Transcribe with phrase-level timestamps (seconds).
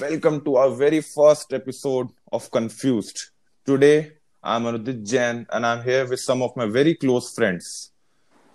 [0.00, 3.30] Welcome to our very first episode of Confused.
[3.64, 7.92] Today, I'm Anudit Jain and I'm here with some of my very close friends.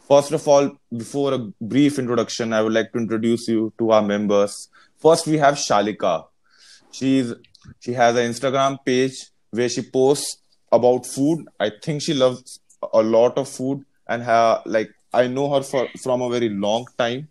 [0.06, 4.02] First of all, before a brief introduction, I would like to introduce you to our
[4.02, 4.68] members.
[4.98, 6.26] First, we have Shalika.
[6.92, 7.34] She's
[7.80, 9.16] she has an Instagram page
[9.52, 10.42] where she posts
[10.74, 11.48] about food.
[11.58, 12.60] I think she loves
[12.92, 16.88] a lot of food and her like I know her for from a very long
[16.98, 17.30] time.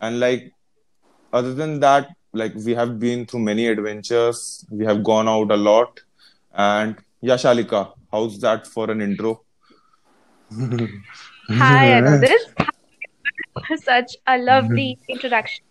[0.00, 0.52] And like
[1.32, 4.64] other than that, like we have been through many adventures.
[4.70, 6.00] We have gone out a lot.
[6.52, 9.42] And yeah, Shalika, how's that for an intro?
[10.52, 12.38] Hi, Anudit.
[13.82, 15.64] Such a lovely introduction.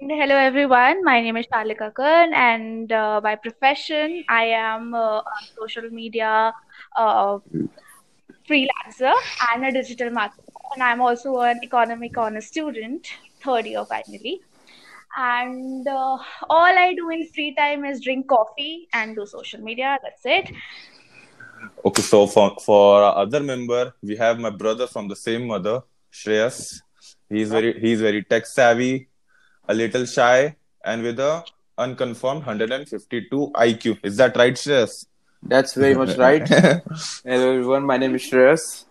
[0.00, 1.02] And hello, everyone.
[1.04, 5.24] My name is Shalika Khan, and uh, by profession, I am uh, a
[5.56, 6.52] social media
[6.96, 7.38] uh,
[8.48, 9.12] freelancer
[9.52, 10.44] and a digital marketer.
[10.74, 13.08] And I'm also an economic honor student,
[13.42, 14.40] third year finally.
[15.16, 16.18] And uh,
[16.50, 19.98] all I do in free time is drink coffee and do social media.
[20.02, 20.54] That's it.
[21.84, 25.82] Okay, so for for our other member, we have my brother from the same mother,
[26.12, 26.82] Shreyas.
[27.28, 29.08] He's very he's very tech savvy,
[29.68, 31.44] a little shy, and with a
[31.76, 33.98] unconfirmed 152 IQ.
[34.02, 35.06] Is that right, Shreyas?
[35.42, 36.46] That's very much right.
[37.24, 38.84] Hello everyone, my name is Shreyas.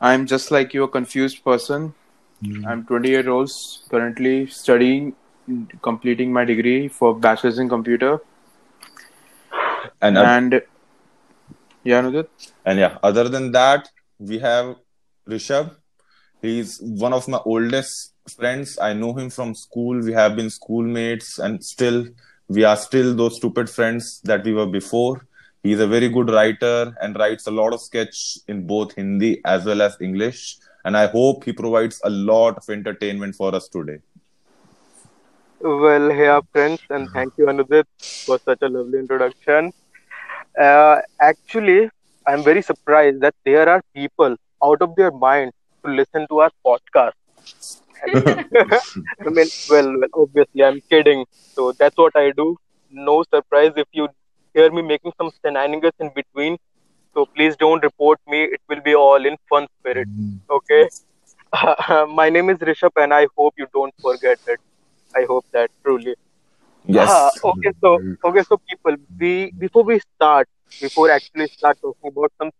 [0.00, 1.94] I'm just like you, a confused person.
[2.42, 3.50] I'm 20 years old,
[3.90, 5.14] currently studying,
[5.82, 8.20] completing my degree for bachelor's in computer.
[10.00, 10.62] And uh, And
[11.84, 12.28] yeah, Anudit?
[12.64, 14.76] and yeah, other than that, we have
[15.28, 15.76] Rishabh.
[16.40, 18.78] He's one of my oldest friends.
[18.78, 20.00] I know him from school.
[20.00, 22.06] We have been schoolmates, and still
[22.48, 25.26] we are still those stupid friends that we were before.
[25.62, 29.66] He's a very good writer and writes a lot of sketch in both Hindi as
[29.66, 30.56] well as English.
[30.84, 33.98] And I hope he provides a lot of entertainment for us today.
[35.60, 37.84] Well, hey, our friends, and thank you, Anudit,
[38.24, 39.72] for such a lovely introduction.
[40.58, 41.90] Uh, actually,
[42.26, 45.52] I'm very surprised that there are people out of their mind
[45.84, 47.12] to listen to our podcast.
[48.06, 51.26] I mean, well, well, obviously, I'm kidding.
[51.54, 52.56] So that's what I do.
[52.90, 54.08] No surprise if you
[54.54, 56.56] hear me making some shenanigans in between.
[57.14, 58.44] So please don't report me.
[58.44, 60.08] It will be all in fun spirit.
[60.50, 60.88] Okay.
[62.20, 64.60] My name is Rishabh, and I hope you don't forget it.
[65.16, 66.14] I hope that truly.
[66.86, 67.08] Yes.
[67.08, 70.48] Ah, okay, so okay, so people, we before we start,
[70.80, 72.50] before actually start talking about some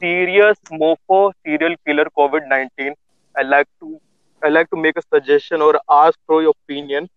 [0.00, 2.94] serious mofo serial killer COVID nineteen,
[3.36, 4.00] I like to
[4.44, 7.08] I like to make a suggestion or ask for your opinion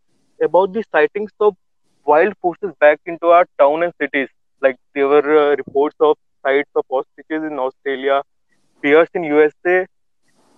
[0.42, 1.56] about the sightings of
[2.06, 4.30] wild forces back into our town and cities.
[4.62, 8.22] Like there were uh, reports of sights of ostriches in Australia,
[8.82, 9.86] bears in USA,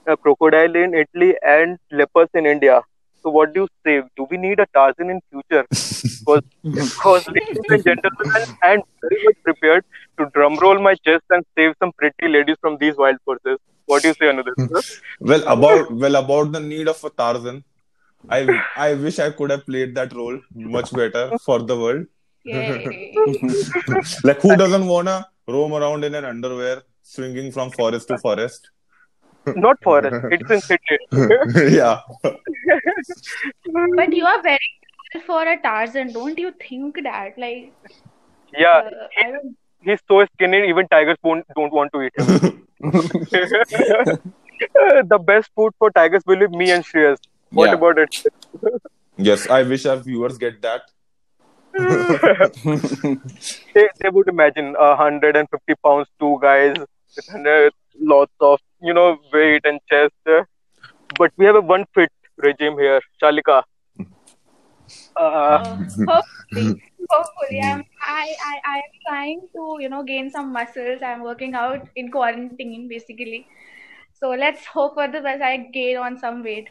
[0.07, 2.81] a crocodile in Italy, and leopards in India.
[3.21, 4.03] So what do you say?
[4.15, 5.65] Do we need a Tarzan in future?
[6.25, 9.83] Because, because ladies and gentlemen, I'm very much prepared
[10.17, 13.59] to drum roll my chest and save some pretty ladies from these wild forces.
[13.85, 14.55] What do you say, Anudit?
[15.19, 17.63] Well, about well about the need of a Tarzan,
[18.29, 18.39] I
[18.75, 22.07] I wish I could have played that role much better for the world.
[24.23, 28.69] Like who doesn't wanna roam around in an underwear, swinging from forest to forest?
[29.55, 30.25] Not forest.
[30.31, 30.97] It's in city.
[31.75, 32.01] yeah.
[33.95, 34.59] But you are very
[35.13, 36.13] tall for a Tarzan.
[36.13, 37.37] Don't you think that?
[37.37, 37.71] Like,
[38.57, 39.33] Yeah, uh, I
[39.81, 40.67] he's so skinny.
[40.69, 42.67] Even tigers won't, don't want to eat him.
[45.09, 47.17] the best food for tigers will be me and Shreyas.
[47.51, 47.73] What Yeah.
[47.75, 48.25] about it?
[49.17, 50.81] Yes, I wish our viewers get that.
[53.73, 56.75] They, they would imagine a 150 pounds two guys
[57.33, 60.13] with lots of you know weight and chest
[61.17, 63.61] but we have a one fit regime here shalika
[65.17, 65.77] uh, Uh,
[66.07, 71.01] hopefully, hopefully, I'm I, I I am trying to you know gain some muscles.
[71.01, 73.47] I'm working out in quarantine basically.
[74.19, 75.41] So let's hope for the best.
[75.41, 76.69] I gain on some weight.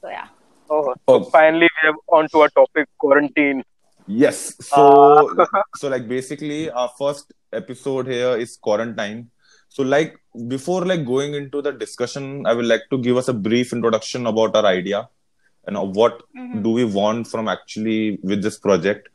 [0.00, 0.28] So yeah.
[0.70, 0.94] oh, Oh.
[1.08, 3.62] so finally we have on to our topic quarantine
[4.06, 4.54] Yes.
[4.60, 5.30] So
[5.76, 9.30] so like basically our first episode here is quarantine.
[9.68, 10.16] So like
[10.48, 14.26] before like going into the discussion, I would like to give us a brief introduction
[14.26, 15.08] about our idea
[15.66, 16.62] and what Mhm.
[16.64, 19.08] do we want from actually with this project.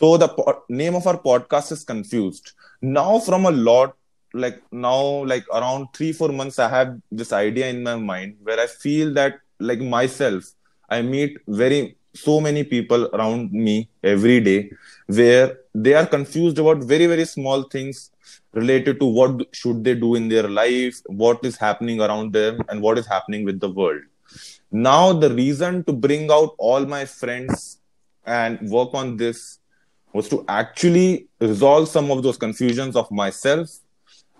[0.00, 2.52] So the po- name of our podcast is confused.
[2.80, 3.96] Now from a lot
[4.32, 8.60] like now like around 3 4 months I have this idea in my mind where
[8.60, 10.44] I feel that like myself
[10.88, 14.70] I meet very so many people around me every day
[15.06, 18.10] where they are confused about very very small things
[18.52, 22.80] related to what should they do in their life what is happening around them and
[22.80, 24.02] what is happening with the world.
[24.72, 27.78] Now the reason to bring out all my friends
[28.26, 29.58] and work on this
[30.12, 33.68] was to actually resolve some of those confusions of myself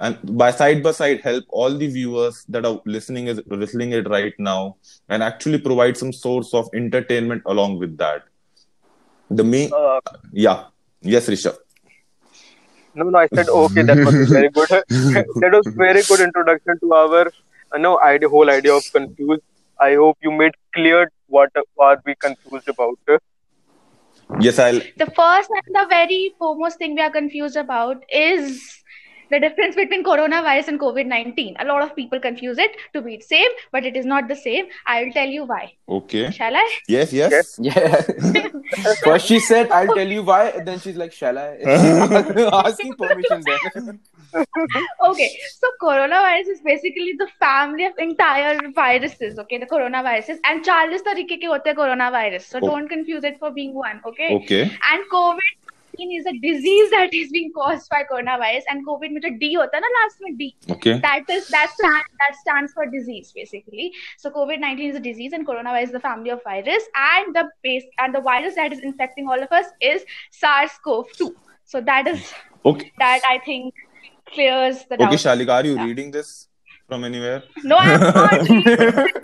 [0.01, 4.09] and by side by side help all the viewers that are listening is listening it
[4.09, 4.77] right now
[5.09, 8.23] and actually provide some source of entertainment along with that
[9.31, 10.01] the main Uh,
[10.33, 10.65] yeah
[11.15, 11.59] yes rishabh
[12.95, 13.83] no, no, I said okay.
[13.83, 14.69] That was very good.
[14.71, 17.27] that was very good introduction to our,
[17.73, 19.43] uh, no, idea, whole idea of confused.
[19.81, 22.99] I hope you made clear what are we confused about.
[24.41, 28.80] yes i'll The first and the very foremost thing we are confused about is
[29.31, 31.57] the difference between coronavirus and COVID 19.
[31.59, 34.67] A lot of people confuse it to be same, but it is not the same.
[34.87, 35.73] I'll tell you why.
[35.89, 36.31] Okay.
[36.31, 36.67] Shall I?
[36.89, 37.33] Yes, yes.
[37.33, 37.59] yes.
[37.71, 38.03] Yeah.
[39.05, 40.49] First, she said, I'll tell you why.
[40.49, 41.59] And then she's like, Shall I?
[42.65, 43.99] Asking permission there.
[45.05, 49.59] okay, so coronavirus is basically the family of entire viruses, okay?
[49.59, 50.39] The coronaviruses.
[50.45, 52.43] And 40 tarike ke hote coronavirus.
[52.43, 52.69] So oh.
[52.69, 54.35] don't confuse it for being one, okay?
[54.37, 54.63] Okay.
[54.63, 55.60] And COVID
[55.91, 59.55] 16 is a disease that is being caused by coronavirus and covid with a d
[59.55, 60.99] hota na last mein d okay.
[60.99, 65.47] that is that stand, that stands for disease basically so covid-19 is a disease and
[65.47, 69.29] coronavirus is the family of virus and the base and the virus that is infecting
[69.29, 71.33] all of us is sars-cov-2
[71.65, 72.33] so that is
[72.65, 72.93] okay.
[72.99, 73.75] that i think
[74.33, 75.85] clears the okay shalika are you yeah.
[75.85, 76.49] reading this
[76.89, 78.31] from anywhere no i'm not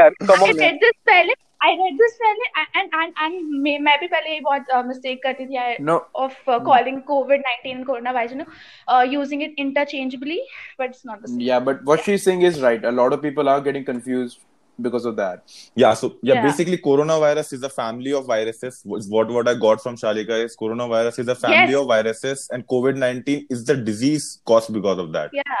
[0.30, 4.06] come on I read this spelling I read this पहले and and and मैं भी
[4.06, 5.86] पहले ये बहुत mistake करती थी
[6.24, 7.84] of calling covid 19
[8.18, 10.40] coronavirus you know using it interchangeably
[10.80, 13.12] but it's not the same yeah but what she is saying is right a lot
[13.12, 14.38] of people are getting confused
[14.78, 15.56] because of that.
[15.74, 18.78] Yeah, so yeah, yeah, basically coronavirus is a family of viruses.
[18.98, 21.80] Is what what I got from Shalika is coronavirus is a family yes.
[21.80, 25.36] of viruses and COVID-19 is the disease caused because of that.
[25.40, 25.60] Yeah.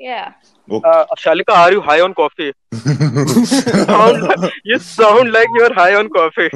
[0.00, 0.32] Yeah.
[0.70, 0.88] Okay.
[0.88, 2.52] Uh, Shalika, are you high on coffee?
[2.72, 6.50] sound, you sound like you're high on coffee.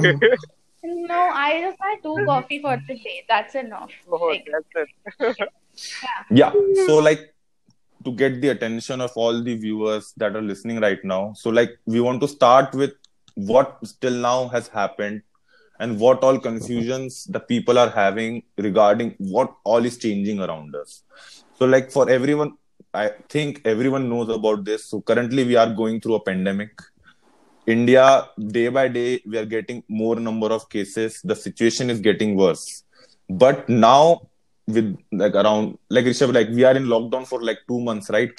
[0.86, 3.24] No, I just had two coffee for today.
[3.28, 3.90] That's enough.
[4.12, 5.48] oh, Like, that's it.
[6.30, 6.52] yeah,
[6.86, 7.34] so like
[8.04, 11.32] to get the attention of all the viewers that are listening right now.
[11.34, 12.92] So like we want to start with
[13.34, 15.22] what still now has happened
[15.80, 21.02] and what all confusions the people are having regarding what all is changing around us.
[21.58, 22.52] So like for everyone,
[22.94, 24.86] I think everyone knows about this.
[24.86, 26.80] So currently we are going through a pandemic.
[27.66, 31.20] India, day by day, we are getting more number of cases.
[31.24, 32.84] The situation is getting worse.
[33.28, 34.28] But now,
[34.66, 38.38] with like around, like Rishabh, like we are in lockdown for like two months, right?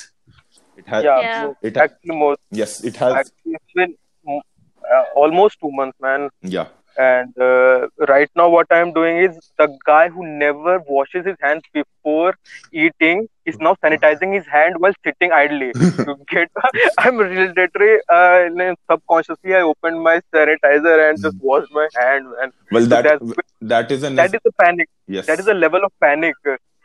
[0.78, 1.52] It has, Yeah, Yeah.
[1.62, 3.96] it ha- actually, more, yes, it has, actually, it's been
[4.28, 6.30] uh, almost two months, man.
[6.42, 11.36] yeah, And uh, right now, what I'm doing is the guy who never washes his
[11.42, 12.36] hands before
[12.72, 15.74] eating is now sanitizing his hand while sitting idly.
[16.06, 16.50] to get,
[16.98, 22.86] I'm literally uh, subconsciously I opened my sanitizer and just washed my hand, and well,
[22.88, 24.90] that that's- that is an that is the panic.
[25.08, 26.36] yes, That is the level of panic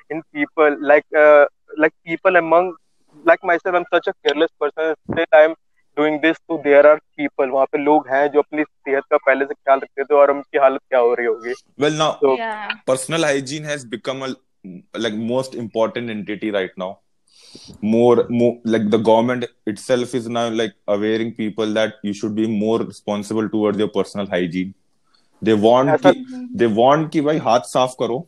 [0.08, 0.76] in people.
[0.80, 1.46] Like uh,
[1.76, 2.74] like people among
[3.24, 4.94] like myself, I'm such a careless person.
[5.12, 5.54] Still, I'm
[6.00, 9.44] doing this too there are people वहाँ पे लोग हैं जो अपनी सेहत का पहले
[9.44, 12.36] से ख्याल रखते थे और उनकी हालत क्या हो रही होगी। Well now
[12.86, 16.94] personal hygiene has become like most important entity right now
[17.84, 22.86] more like the government itself is now like awaring people that you should be more
[22.86, 24.72] responsible towards your personal hygiene
[25.42, 26.06] they want
[26.56, 28.26] they want कि भाई हाथ साफ़ करो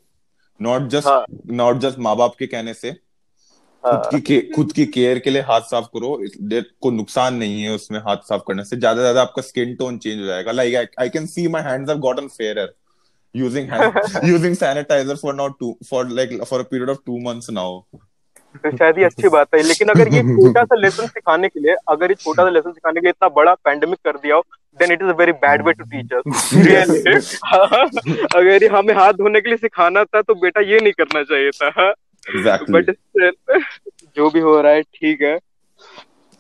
[0.61, 2.95] not just not just माँ बाप के कहने से।
[3.85, 6.17] खुद हाँ, की के- खुद की केयर के लिए हाथ साफ़ करो।
[6.83, 10.21] को नुकसान नहीं है उसमें हाथ साफ़ करने से। ज़्यादा ज़्यादा आपका स्किन टोन चेंज
[10.21, 12.73] हो जाएगा। Like I can see my hands have gotten fairer
[13.35, 13.95] using hand,
[14.31, 17.69] using sanitizer for now two for like for a period of two months now.
[18.65, 21.77] तो शायद ये अच्छी बात है। लेकिन अगर ये छोटा सा लेसन सिखाने के लिए
[21.89, 24.45] अगर ये छोटा सा लेसन सिखाने के लिए इतना बड़ा पैंडेमिक कर दिया हो
[24.81, 27.15] then it is a very bad way to teach us really
[28.37, 31.51] अगर ये हमें हाथ धोने के लिए सिखाना था तो बेटा ये नहीं करना चाहिए
[31.51, 31.93] था।
[32.34, 32.96] exactly बट
[34.16, 35.38] जो भी हो रहा है ठीक है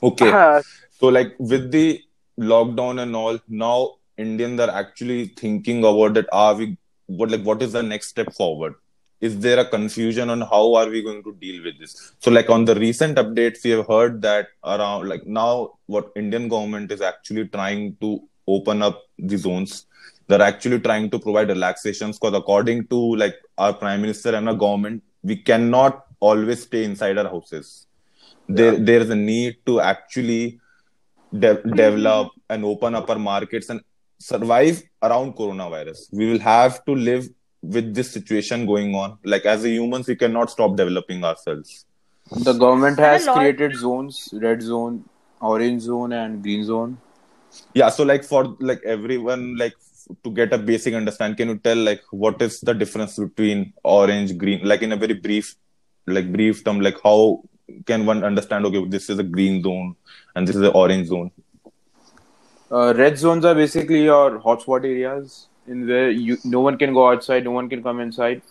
[0.04, 0.62] okay हाँ,
[1.00, 2.02] so like with the
[2.40, 3.78] lockdown and all now
[4.18, 8.32] indians are actually thinking about that are we what like what is the next step
[8.34, 8.76] forward
[9.20, 12.50] is there a confusion on how are we going to deal with this so like
[12.50, 17.02] on the recent updates we have heard that around like now what indian government is
[17.02, 19.88] actually trying to open up the zones
[20.28, 24.56] they're actually trying to provide relaxations because according to like our prime minister and our
[24.56, 27.87] government we cannot always stay inside our houses.
[28.49, 30.61] There there is a need to actually
[31.39, 33.81] de- develop and open up our markets and
[34.19, 36.09] survive around coronavirus.
[36.13, 37.29] We will have to live
[37.63, 39.19] with this situation going on.
[39.25, 41.87] Like as a humans we cannot stop developing ourselves.
[42.31, 45.05] The government has created zones: red zone,
[45.41, 46.99] orange zone, and green zone.
[47.75, 49.75] yeah so like for like everyone like
[50.25, 54.37] to get a basic understand, can you tell like what is the difference between orange,
[54.37, 55.57] green, like in a very brief,
[56.07, 57.43] like brief term, like how
[57.87, 58.67] can one understand?
[58.67, 59.97] Okay, this is a green zone
[60.35, 61.31] and this is an orange zone.
[62.71, 67.11] Uh, red zones are basically your hotspot areas in where you no one can go
[67.11, 68.43] outside, no one can come inside.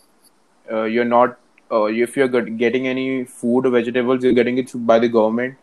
[0.70, 1.38] Uh, you're not
[1.72, 5.56] uh, if you're getting any food or vegetables, you're getting it by the government.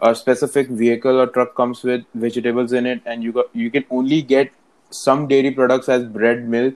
[0.00, 3.84] A specific vehicle or truck comes with vegetables in it, and you got you can
[3.90, 4.50] only get
[4.94, 6.74] some dairy products as bread, milk,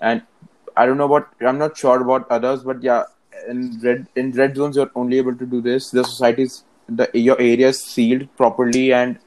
[0.00, 0.22] and
[0.76, 3.04] I don't know what I'm not sure about others, but yeah,
[3.48, 5.90] in red in red zones you're only able to do this.
[5.90, 9.18] The society's the your area is sealed properly and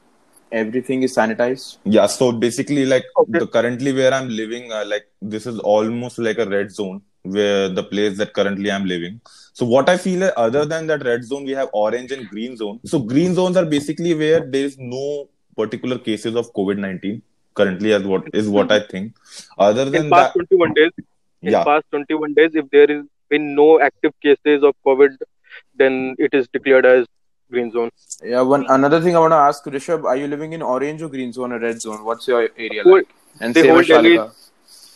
[0.52, 1.78] everything is sanitized.
[1.84, 3.40] Yeah, so basically, like Okay.
[3.40, 7.70] the currently where I'm living, uh, like this is almost like a red zone where
[7.70, 9.20] the place that currently I'm living.
[9.54, 12.80] So what I feel, other than that red zone, we have orange and green zone.
[12.86, 17.22] So green zones are basically where there is no particular cases of COVID nineteen
[17.60, 19.14] currently, as what is what I think.
[19.68, 20.92] Other than In than past that, 21 days,
[21.42, 25.18] in yeah, past 21 days, if there is been no active cases of COVID,
[25.84, 27.06] then it is declared as
[27.52, 27.90] green zone.
[28.34, 31.10] Yeah, one another thing I want to ask Rishabh, are you living in orange or
[31.10, 32.04] green zone or red zone?
[32.12, 33.14] What's your area Whole- like?
[33.40, 34.20] And the whole Delhi-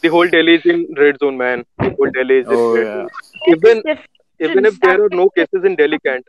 [0.04, 1.60] The whole Delhi is in red zone, man.
[1.82, 3.02] The whole Delhi is Oh, in red yeah.
[3.02, 3.56] zone.
[3.56, 3.84] Even
[4.48, 6.26] even if there are no cases in Delhi Cantt,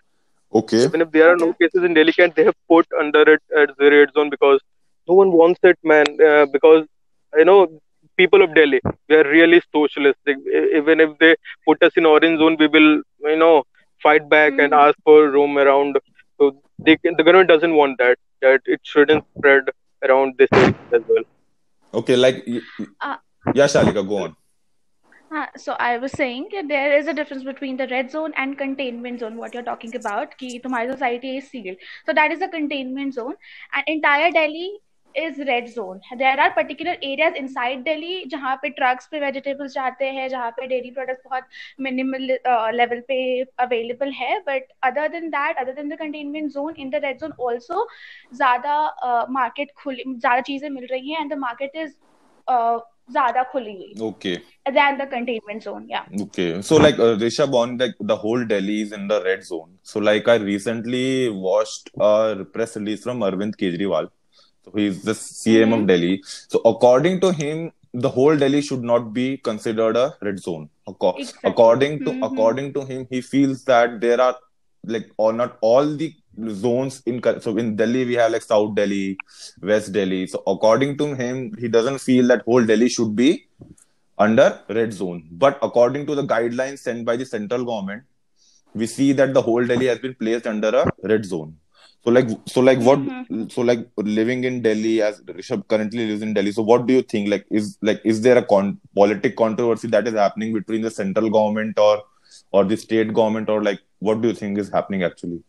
[0.61, 3.43] okay, even if there are no cases in Delhi Cantt, they have put under it
[3.63, 4.61] at the red zone because
[5.09, 6.87] no one wants it, man, uh, because
[7.37, 7.81] you know
[8.17, 10.19] people of Delhi they are really socialist.
[10.27, 11.35] Even if they
[11.67, 13.65] put us in orange zone, we will you know
[14.03, 14.65] fight back mm.
[14.65, 14.81] and hmm.
[14.81, 15.99] ask for room around.
[16.39, 18.19] So they, the government doesn't want that.
[18.41, 19.71] That it shouldn't spread
[20.05, 21.25] around this area as well.
[21.95, 22.47] Okay, like
[23.01, 23.17] uh,
[23.55, 24.37] yeah, Shalika, go on.
[25.35, 29.21] Uh, so I was saying there is a difference between the red zone and containment
[29.21, 29.37] zone.
[29.37, 31.77] What you're talking about, that society is sealed.
[32.05, 33.35] So that is a containment zone,
[33.73, 34.73] and entire Delhi
[35.17, 40.07] is red zone there are particular areas inside Delhi जहाँ पे trucks पे vegetables जाते
[40.19, 41.45] हैं जहाँ पे dairy product बहुत
[41.81, 42.23] minimal
[42.77, 44.39] level uh, पे available है.
[44.49, 47.87] But other than that other than the containment zone in the red zone also
[48.35, 51.93] ज़्यादा मार्केट खुली ज़्यादा चीज़ें मिल रही हैं एंड द मार्केट इज़
[53.13, 53.95] ज़्यादा खुली हुई
[54.75, 56.05] than the containment zone yeah.
[56.23, 56.63] Okay.
[56.63, 59.71] So like uh, rishabh on like the whole delhi is in the red zone.
[59.83, 64.09] So like i recently watched a press release from arvind kejriwal.
[64.65, 65.87] So he's the CM of Mhm.
[65.87, 66.23] Delhi.
[66.49, 70.69] So according to him, the whole Delhi should not be considered a red zone.
[70.89, 71.51] Exactly.
[71.51, 72.27] According to Mhm.
[72.29, 74.37] according to him, he feels that there are
[74.87, 76.15] like or not all the
[76.51, 79.17] zones in so in Delhi we have like South Delhi,
[79.61, 80.27] West Delhi.
[80.27, 83.47] So according to him, he doesn't feel that whole Delhi should be
[84.19, 85.25] under red zone.
[85.31, 88.03] But according to the guidelines sent by the central government,
[88.75, 91.57] we see that the whole Delhi has been placed under a red zone.
[92.07, 93.43] So like so like what Mhm.
[93.53, 93.83] so like
[94.19, 96.53] living in Delhi as Rishabh currently lives in Delhi.
[96.53, 97.29] So what do you think?
[97.29, 101.31] Like is like is there a con- politic controversy that is happening between the central
[101.31, 101.95] government or
[102.51, 105.41] or the state government or like what do you think is happening actually?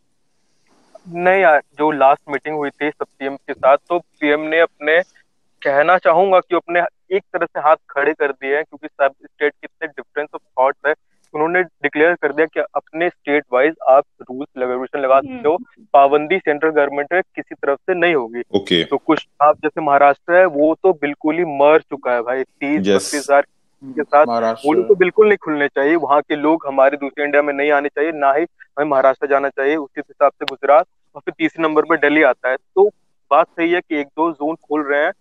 [1.08, 5.00] नहीं यार जो last meeting हुई थी सब PM के साथ तो PM ने अपने
[5.62, 6.80] कहना चाहूँगा कि अपने
[7.16, 10.42] एक तरह से हाथ खड़े कर दिए हैं क्योंकि सब स्टेट के इतने डिफरेंस ऑफ़
[10.60, 10.94] थॉट्स है
[11.34, 15.56] उन्होंने डिक्लेयर कर दिया कि अपने स्टेट वाइज आप रूल्स रेगुलेशन लगा सकते हो।
[15.94, 18.82] पाबंदी सेंट्रल गवर्नमेंट में किसी तरफ़ से नहीं होगी। Okay.
[18.90, 22.80] तो कुछ आप जैसे महाराष्ट्र है वो तो बिल्कुल ही मर चुका है भाई। तीस
[22.80, 22.94] Yes.
[22.96, 23.46] बत्तीस हज़ार
[23.82, 24.26] के साथ
[24.64, 27.88] वो तो बिल्कुल नहीं खुलने चाहिए। वहाँ के लोग हमारे दूसरे इंडिया में नहीं आने
[27.88, 30.86] चाहिए ना ही हमें महाराष्ट्र जाना चाहिए उसी हिसाब से गुजरात
[31.16, 32.88] और फिर तीसरे नंबर पर दिल्ली आता है। तो
[33.30, 35.12] बात सही है कि एक दो जोन खोल रहे हैं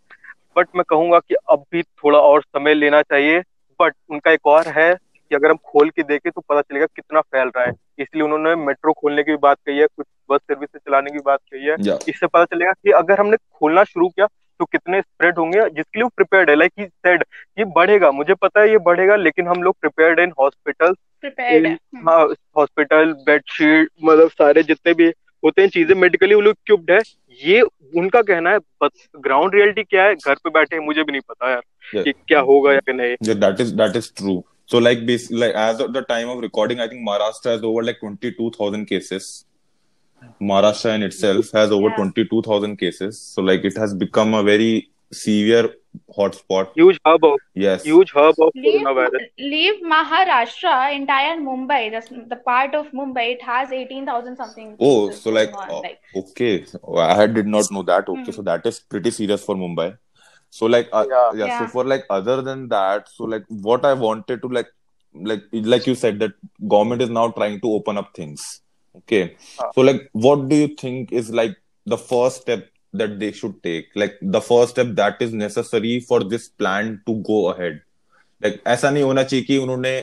[0.57, 3.39] बट मैं कहूँगा कि अब भी थोड़ा और समय लेना चाहिए
[3.79, 4.93] बट उनका एक और है
[5.33, 8.55] कि अगर हम खोल के देखें तो पता चलेगा कितना फैल रहा है इसलिए उन्होंने
[8.65, 11.75] मेट्रो खोलने की भी बात कही है कुछ बस सर्विस चलाने की बात कही है
[12.09, 14.27] इससे पता चलेगा कि अगर हमने खोलना शुरू किया
[14.59, 17.23] तो कितने स्प्रेड होंगे जिसके लिए वो प्रिपेयर्ड है लाइक ही सेड
[17.57, 21.65] ये बढ़ेगा मुझे पता है ये बढ़ेगा लेकिन हम लोग प्रिपेयर्ड इन हॉस्पिटल Prepared.
[21.65, 21.73] है.
[22.57, 25.07] हॉस्पिटल बेडशीट मतलब सारे जितने भी
[25.43, 26.99] होते हैं चीज़ें मेडिकली वो लोग इक्विप्ड है
[27.41, 27.61] ये
[27.93, 31.21] उनका कहना है बस ग्राउंड रियलिटी क्या है घर पे बैठे हैं, मुझे भी नहीं
[31.29, 31.61] पता यार
[31.93, 32.03] Yeah.
[32.03, 34.35] कि क्या होगा या नहीं that is that is true.
[34.65, 37.99] So like like as of the time of recording, I think Maharashtra has over like
[37.99, 39.45] twenty two thousand cases.
[40.41, 41.95] Maharashtra in itself has over yeah.
[41.95, 43.19] twenty two thousand cases.
[43.19, 45.75] So like it has become a very severe
[46.17, 46.69] hotspot.
[46.75, 47.83] Huge hub of yes.
[47.83, 49.27] Huge hub of leave, coronavirus.
[49.37, 54.75] Leave Maharashtra, entire Mumbai, the, the part of Mumbai, it has eighteen thousand something.
[54.79, 56.65] Oh, so like, on, uh, like, okay,
[56.97, 57.75] I did not hmm.
[57.75, 58.07] know that.
[58.07, 59.97] Okay, so that is pretty serious for Mumbai
[60.52, 61.30] So like uh, Yeah.
[61.40, 61.70] yeah, so Yeah.
[61.76, 64.68] for like other than that, so like what I wanted to like
[65.32, 66.32] like like you said that
[66.74, 68.46] government is now trying to open up things.
[68.96, 69.22] Okay,
[69.60, 69.70] Ah.
[69.74, 71.56] so like what do you think is like
[71.86, 73.88] the first step that they should take?
[73.94, 77.80] Like the first step that is necessary for this plan to go ahead.
[78.42, 79.94] Like ऐसा नहीं होना चाहिए कि उन्होंने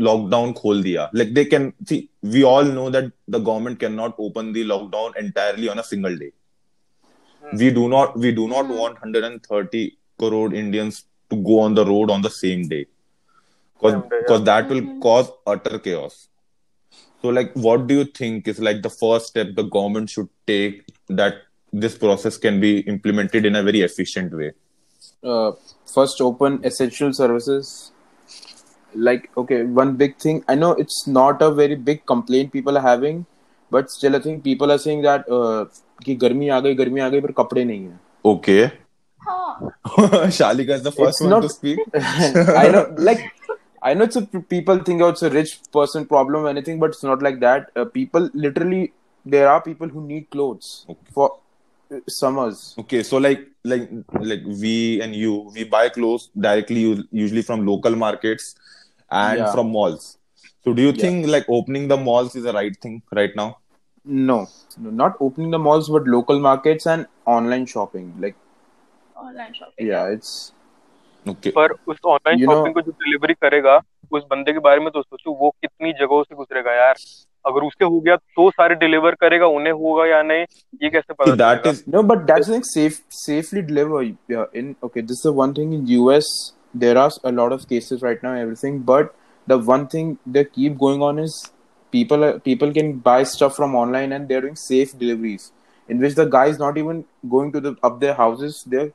[0.00, 1.96] lockdown खोल दिया like they can see
[2.34, 6.16] we all know that the government cannot open the lockdown entirely on a single
[7.51, 8.77] day we do not we do not hmm.
[8.77, 12.85] want 130 crore indians to go on the road on the same day.
[13.75, 14.45] Because because yeah.
[14.45, 14.99] that will hmm.
[14.99, 16.27] cause utter chaos.
[17.21, 20.85] So like what do you think is like the first step the government should take
[21.09, 21.41] that
[21.73, 24.51] this process can be implemented in a very efficient way?
[25.23, 25.51] Uh,
[25.93, 27.91] first open essential services.
[28.93, 32.81] Like okay one big thing i know it's not a very big complaint people are
[32.81, 33.25] having
[33.74, 35.64] but still i think people are saying that uh,
[36.04, 37.98] कि गर्मी आ गई गर्मी आ गई पर कपड़े नहीं है
[38.34, 38.62] okay
[39.28, 39.70] Huh.
[40.36, 41.80] shalika is the first It's one not- to speak
[42.62, 43.20] I know, like,
[43.82, 44.22] I know it's a
[44.54, 47.68] people think oh, it's a rich person problem or anything, but it's not like that.
[47.76, 48.80] Uh, people literally,
[49.34, 50.70] there are people who need clothes
[51.18, 51.26] for
[51.94, 52.74] uh, summers.
[52.84, 53.86] Okay, so like like
[54.32, 54.74] like we
[55.06, 58.54] and you we buy clothes directly u- usually from local markets
[59.22, 59.52] and Yeah.
[59.56, 60.06] from malls.
[60.64, 61.02] So do you Yeah.
[61.06, 63.48] think like opening the malls is the right thing right now?
[64.04, 68.06] No, no, not opening the malls, but local markets and online shopping.
[68.18, 68.36] Like,
[69.16, 69.86] Online shopping.
[69.86, 70.52] yeah, it's
[71.26, 71.50] Okay.
[71.56, 73.76] पर उस online You know- shopping को जो delivery करेगा
[74.12, 76.94] उस बंदे के बारे में तो सोचो वो कितनी जगहों से गुजरेगा यार
[77.46, 80.44] अगर उसके हो गया तो सारे डिलीवर करेगा उन्हें होगा या नहीं
[80.82, 81.70] ये कैसे पता So that चलेगा?
[81.70, 84.02] is no, but that's like safe, safely deliver.
[84.34, 86.30] Yeah, in okay, this is the one thing in US.
[86.74, 88.80] There are a lot of cases right now, and everything.
[88.92, 89.14] But
[89.46, 90.10] the one thing
[91.95, 95.51] they is people people can buy stuff from online and they're doing safe deliveries,
[95.87, 98.63] in which the guy is not even going to the up their houses.
[98.65, 98.91] They're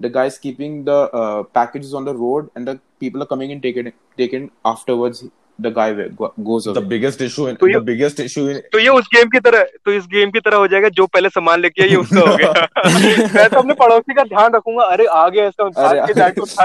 [0.00, 3.62] the guy's keeping the uh, packages on the road, and the people are coming and
[3.62, 5.24] taking taken afterwards.
[5.60, 5.92] The guy
[6.40, 9.62] goes the biggest issue in the biggest issue in तो ये उस game की तरह
[9.84, 12.50] तो इस game की तरह हो जाएगा जो पहले सामान लेके आया उसका हो गया।
[13.34, 16.64] मैं तो अपने पड़ोसी का ध्यान रखूँगा अरे आ गया ऐसा उठा दांत को उठा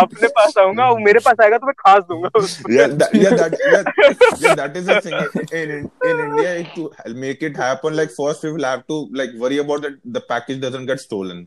[0.00, 2.28] अपने पास आऊँगा वो मेरे पास आएगा तो मैं खास दूँगा
[2.74, 2.86] yeah
[4.54, 5.70] that is the thing in
[6.04, 9.82] in India to make it happen like first we will have to like worry about
[9.82, 11.46] that the package doesn't get stolen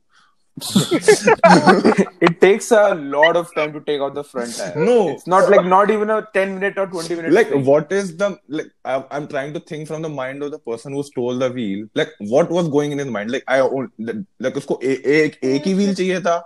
[2.27, 4.73] it takes a lot of time to take out the front tire.
[4.75, 5.09] No.
[5.09, 7.33] it's not like not even a ten minute or twenty minute.
[7.33, 7.65] like thing.
[7.65, 10.93] what is the like I- i'm trying to think from the mind of the person
[10.93, 14.57] who stole the wheel like what was going in his mind like i own like
[14.63, 16.37] उसको एक एक ही wheel चाहिए था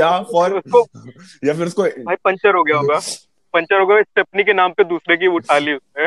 [0.00, 0.60] या for
[1.44, 2.98] या फिर उसको भाई पंचर हो गया होगा
[3.54, 6.06] पंचर हो गया स्टेपनी के नाम पे दूसरे की उठा ली उसने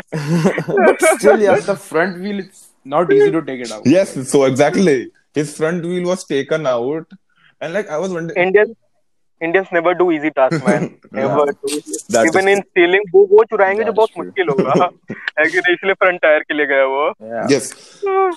[0.87, 3.83] but still, yeah, the front wheel it's not easy to take it out.
[3.85, 5.11] Yes, so exactly.
[5.38, 7.16] His front wheel was taken out,
[7.60, 8.74] and like I was wondering, Indian
[9.40, 11.50] Indians never do easy task man never
[12.14, 14.24] That even is- in stealing वो वो चुराएंगे जो That is बहुत true.
[14.24, 14.88] मुश्किल होगा
[15.40, 17.50] है कि नहीं इसलिए फ्रंट टायर के लिए गया वो Yeah.
[17.54, 17.68] yes.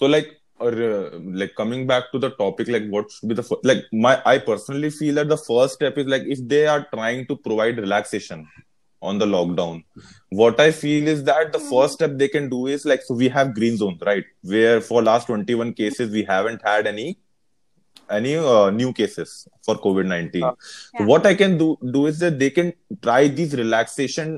[0.02, 0.30] So like,
[0.68, 3.86] or uh, like coming back to the topic, like what should be the fir- like
[4.08, 7.38] my I personally feel that the first step is like if they are trying to
[7.48, 8.42] provide relaxation
[9.11, 9.85] on the lockdown,
[10.31, 13.29] what I feel is that the first step they can do is like so we
[13.37, 17.07] have green zones right where for last twenty one cases we haven't had any
[18.11, 20.45] any uh, new cases for COVID nineteen.
[20.45, 20.55] Uh,
[20.97, 21.07] So Yeah.
[21.13, 22.73] what I can do do is that they can
[23.07, 24.35] try these relaxation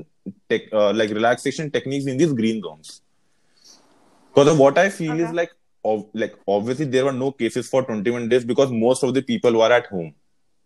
[0.49, 3.01] tech uh, like relaxation techniques in these green zones.
[4.33, 5.51] Because what I feel is like
[5.83, 9.53] of like obviously there were no cases for 21 days because most of the people
[9.63, 10.13] were at home.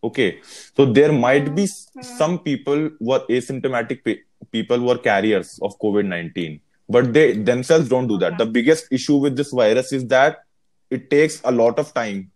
[0.04, 0.40] Okay,
[0.76, 5.60] so there might be s- some people who are asymptomatic pe- people who are carriers
[5.62, 6.60] of COVID 19,
[6.90, 8.38] but they themselves don't do that.
[8.40, 10.40] The biggest issue with this virus is that
[10.90, 12.32] it takes a lot of time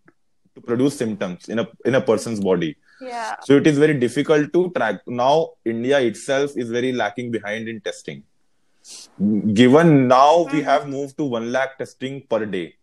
[0.56, 2.75] to produce symptoms in a in a person's body.
[3.01, 3.36] Yeah.
[3.43, 5.01] So it is very difficult to track.
[5.08, 8.23] Now India itself is very lacking behind in testing.
[9.54, 10.63] Given now we Mhm.
[10.69, 12.75] have moved to one lakh testing per day,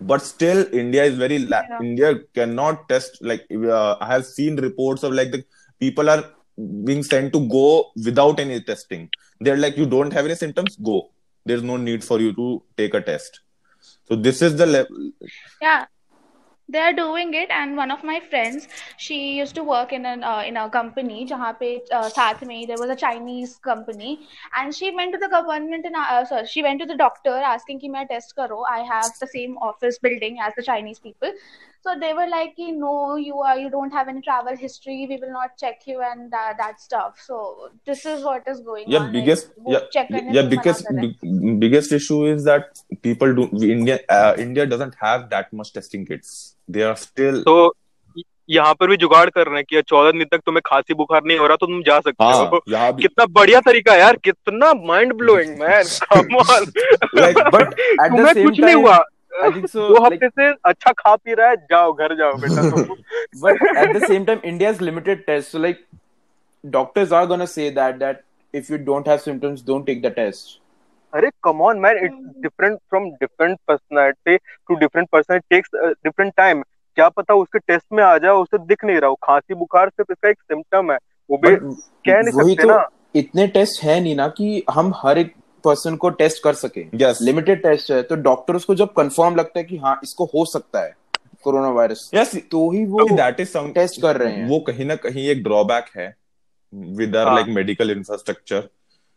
[0.00, 1.78] but still India is very la- Yeah.
[1.80, 3.18] India cannot test.
[3.20, 5.44] Like uh, I have seen reports of like the
[5.80, 6.24] people are
[6.84, 9.10] being sent to go without any testing.
[9.40, 11.10] They're like, you don't have any symptoms, go.
[11.44, 13.40] There's no need for you to take a test.
[14.08, 15.12] So this is the level.
[15.60, 15.86] Yeah,
[16.68, 20.42] they're doing it and one of my friends she used to work in an uh,
[20.46, 22.10] in a company jahan pe uh,
[22.48, 24.18] mein there was a chinese company
[24.60, 27.78] and she went to the government and uh, sorry she went to the doctor asking
[27.78, 28.62] ki main test karo.
[28.62, 31.32] I have the same office building as the chinese people.
[31.86, 32.92] So they were like, "Ki, "No,
[33.24, 34.96] you are you don't have any travel history.
[35.10, 38.90] We will not check you and that, that stuff." So this is what is going
[38.94, 39.12] yeah on.
[39.12, 41.14] biggest like, yeah yeah रहे हैं.
[41.22, 46.06] big, biggest issue is that people do india uh, india doesn't have that much testing
[46.12, 46.36] kits
[46.76, 47.56] they are still तो
[48.50, 51.38] यहाँ पर भी जुगाड़ कर रहे हैं कि चौदह दिन तक तुम्हें खांसी बुखार नहीं
[51.38, 52.60] हो रहा तो तुम जा सकते हाँ हो
[53.00, 56.64] कितना बढ़िया तरीका यार कितना mind blowing man come on
[58.08, 59.88] तुम्हें कुछ नहीं हुआ So.
[59.88, 62.96] दो हफ़्ते से अच्छा खा पी रहा है जाओ घर जाओ बेटा तुम
[63.38, 65.50] but at the same time, India's limited tests.
[65.50, 65.82] So like,
[66.64, 68.22] doctors are gonna say that that
[68.54, 70.54] if you don't have symptoms, don't take the test.
[71.12, 76.62] अरे come on man it's different from different personality to different person takes different time
[76.96, 80.12] क्या पता उसके test में आ जाए उसे दिख नहीं रहा हो खांसी बुखार सिर्फ़
[80.12, 80.98] इसका एक सिम्टम है
[81.30, 85.18] वो भी कह नहीं सकते तो ना इतने टेस्ट है नहीं ना कि हम हर
[85.18, 85.34] एक
[85.66, 89.58] पर्सन को टेस्ट कर सके yes लिमिटेड टेस्ट है तो डॉक्टर्स को जब कंफर्म लगता
[89.58, 90.94] है कि हाँ इसको हो सकता है
[91.42, 94.86] कोरोना वायरस yes तो ही वो that is some टेस्ट कर रहे हैं वो कहीं
[94.86, 96.14] ना कहीं एक ड्रॉबैक है
[96.72, 97.36] our हाँ.
[97.36, 98.68] like medical infrastructure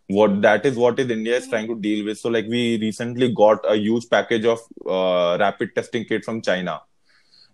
[0.10, 3.32] what that is what is india is trying to deal with so like we recently
[3.34, 6.80] got a huge package of uh, rapid testing kit from china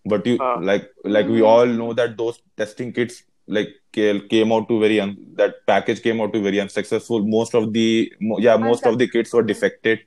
[0.05, 0.57] but you हाँ.
[0.63, 1.33] like like mm-hmm.
[1.33, 6.01] we all know that those testing kits like came out to very un- that package
[6.01, 7.25] came out to very unsuccessful.
[7.25, 9.99] Most of the yeah most of the kits were defected.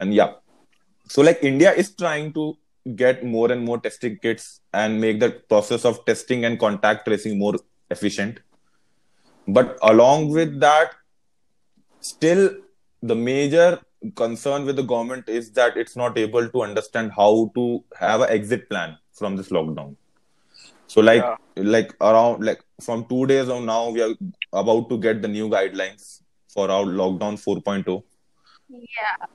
[0.00, 0.32] And yeah.
[1.08, 2.56] So like india is trying to
[2.96, 7.38] get more and more testing kits and make the process of testing and contact tracing
[7.38, 7.54] more
[7.90, 8.40] efficient.
[9.46, 10.92] But along with that
[12.00, 12.50] still
[13.02, 13.80] the major
[14.16, 18.30] concern with the government is that it's not able to understand how to have an
[18.30, 19.96] exit plan from this lockdown
[20.96, 21.36] so like Yeah.
[21.56, 24.14] like around like from two days on now we are
[24.52, 26.22] about to get the new guidelines
[26.56, 27.54] for our lockdown oh.
[27.54, 28.02] 4.0
[28.70, 29.26] Yeah.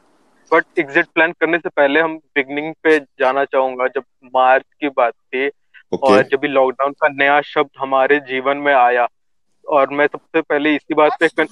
[0.53, 5.13] But exit plan करने से पहले हम beginning पे जाना चाहूँगा जब मार्च की बात
[5.13, 5.47] थी
[5.93, 9.07] okay और जब भी लॉकडाउन का नया शब्द हमारे जीवन में आया
[9.69, 11.43] और मैं सबसे पहले इसी बात पे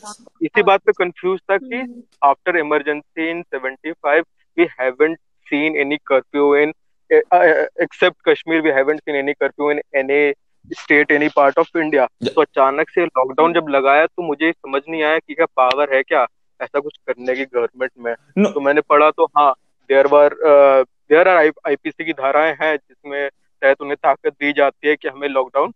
[0.46, 4.24] इसी बात पे कंफ्यूज था कि after emergency in 75
[4.58, 5.17] we haven't
[5.48, 10.34] seen any curfew in uh, uh, except kashmir we haven't seen any curfew in any
[10.80, 12.08] state any part of india.
[12.22, 12.34] Yeah.
[12.34, 16.02] तो अचानक से लॉकडाउन जब लगाया तो मुझे समझ नहीं आया कि क्या पावर है
[16.04, 16.26] क्या
[16.60, 18.54] ऐसा कुछ करने की गवर्नमेंट में। No.
[18.54, 19.54] तो मैंने पढ़ा तो हाँ
[19.89, 23.30] there were there are IPC की धाराएँ हैं जिसमें
[23.62, 25.72] तहत उन्हें ताकत दी जाती है कि हमें लॉकडाउन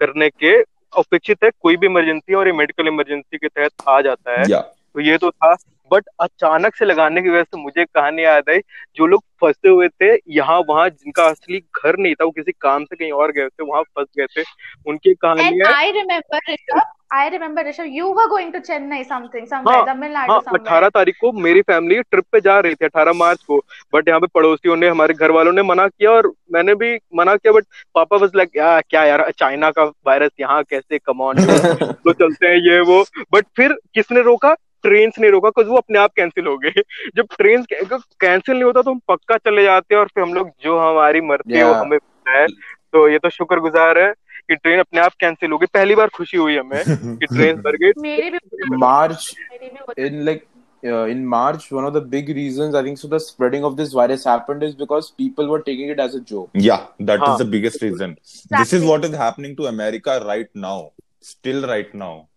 [0.00, 0.56] करने के
[0.96, 4.64] अपेक्षित है। कोई भी इमरजेंसी और ये मेडिकल इमरजेंसी के तहत आ जाता है। Yeah.
[4.96, 5.54] तो ये तो था।
[5.90, 8.58] बट अचानक से लगाने की वजह से मुझे कहानी याद आई।
[8.96, 12.84] जो लोग फंसे हुए थे यहाँ वहाँ जिनका असली घर नहीं था वो किसी काम
[12.84, 14.44] से कहीं और गए थे वहाँ फंस गए थे।
[14.86, 19.46] उनकी कहानी कहानियाँ I remember, Rishabh, I remember, Rishabh, you were going to Chennai something,
[19.52, 20.60] हाँ Tamil Nadu हाँ somewhere.
[20.60, 23.58] अठारह तारीख को मेरी फैमिली ट्रिप पे जा रही थी अठारह मार्च को।
[23.94, 27.36] बट यहाँ पे पड़ोसियों ने हमारे घर वालों ने मना किया और मैंने भी मना
[27.36, 32.12] किया बट पापा बस लाइक या क्या यार चाइना का वायरस यहाँ कैसे कमॉन तो
[32.12, 34.56] चलते हैं ये वो। बट फिर किसने रोका?
[34.82, 36.82] ट्रेन ने रोका बिकॉज़ वो अपने आप कैंसिल हो गए
[37.16, 40.50] जब ट्रेन कैंसिल नहीं होता तो हम पक्का चले जाते हैं और फिर हम लोग
[40.64, 41.80] जो हमारी मर्ज़ी है वो Yeah.
[41.80, 42.46] हमें पता है
[42.92, 44.12] तो ये तो शुक्रगुजार है
[44.50, 47.76] कि ट्रेन अपने आप कैंसिल हो गई पहली बार खुशी हुई हमें कि ट्रेन भर
[47.84, 50.44] गई मेरी भी March मेरी भी होती in like
[50.82, 53.92] uh, in March, one of the big reasons I think so the spreading of this
[53.92, 56.50] virus happened is because people were taking it as a joke.
[56.66, 57.38] Yeah, that is हाँ.
[57.38, 58.16] the biggest reason.
[58.20, 58.58] Exactly.
[58.58, 60.92] This is what is happening to America right now.
[61.20, 62.28] Still right now.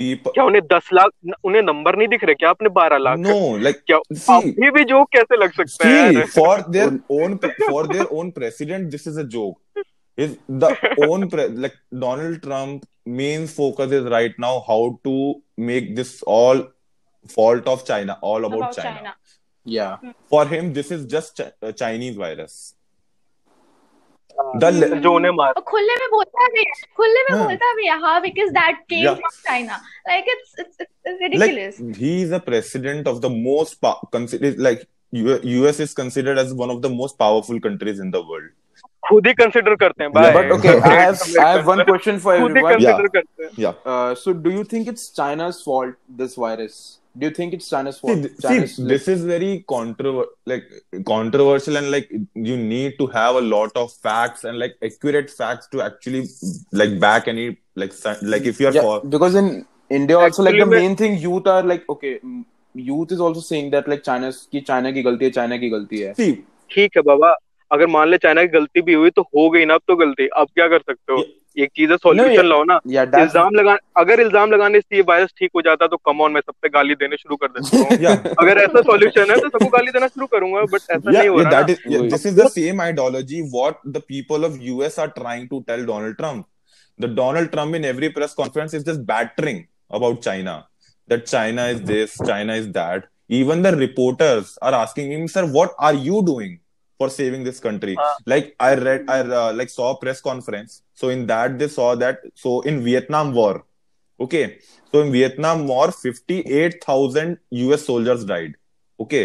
[0.00, 0.32] People...
[0.34, 3.18] क्या उन्हें दस लाख उन्हें number नहीं दिख रहे क्या आपने बारह लाख?
[3.18, 3.98] नो लाइक क्या
[4.38, 6.24] ये भी जो कैसे लग सकते हैं?
[6.26, 9.82] For their own for their own president this is a joke
[10.18, 10.64] is the
[11.08, 12.82] own like Donald Trump
[13.18, 15.18] main focus is right now how to
[15.68, 16.68] make this all
[17.36, 19.14] fault of China all about China
[19.66, 19.94] yeah
[20.30, 22.74] for him this is just Chinese virus
[24.56, 26.64] दल हाँ, जो उन्हें मार खुले में बोलता भी
[26.96, 31.76] खुले में हाँ। बोलता भी how because that came from China like it's it's ridiculous
[31.98, 36.80] he is is president of the most most like US is considered as one of
[36.80, 38.50] the most powerful countries in the world
[39.08, 42.36] खुद ही consider करते हैं भाई but okay I have I have one question for
[42.36, 43.50] everyone खुद ही consider करते हैं.
[43.58, 47.98] Yeah so do you think it's China's fault this virus Do you think it's China's
[47.98, 48.16] fault?
[48.16, 50.66] th- China's, see, this is very controver- like
[51.06, 55.66] controversial and like you need to have a lot of facts and like accurate facts
[55.72, 56.28] to actually
[56.72, 57.92] like back any like
[58.22, 61.62] like if you're yeah, for because in India also like the main thing youth are
[61.62, 62.44] like okay, mm,
[62.74, 66.00] youth is also saying that like China's की China की गलती है China की गलती
[66.00, 66.14] है.
[66.14, 66.32] see
[66.70, 67.36] ठीक है बाबा
[67.72, 70.26] अगर मान ले चाइना की गलती भी हुई तो हो गई ना अब तो गलती
[70.26, 71.22] अब क्या कर सकते हो
[71.58, 75.50] एक चीज़ है सोल्यूशन लाओ ना। इल्ज़ाम लगा अगर इल्ज़ाम लगाने से ये वायरस ठीक
[75.54, 79.30] हो जाता तो कम ऑन मैं सबसे गाली देने शुरू कर देता अगर ऐसा सोल्यूशन
[79.30, 82.80] है तो सबको गाली देना शुरू करूँगा बट ऐसा नहीं हो this is the same
[82.80, 86.46] ideology what the people of US are trying to tell Donald Trump
[86.98, 89.62] the Donald Trump in every press conference is just battering
[89.94, 90.56] about China
[91.08, 95.72] that China is this China is that even the reporters are asking him sir what
[95.78, 96.58] are you doing?
[96.98, 98.14] For saving this country?" Uh.
[98.26, 100.82] like I read, I uh, like saw a press conference.
[100.94, 103.64] So in that they saw that so in Vietnam War,
[104.20, 104.58] okay.
[104.92, 108.54] So in Vietnam War, fifty-eight thousand US soldiers died.
[109.00, 109.24] Okay,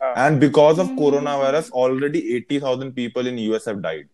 [0.00, 0.12] Uh.
[0.16, 0.98] and because of Hmm.
[0.98, 4.08] coronavirus, already eighty thousand people in US have died.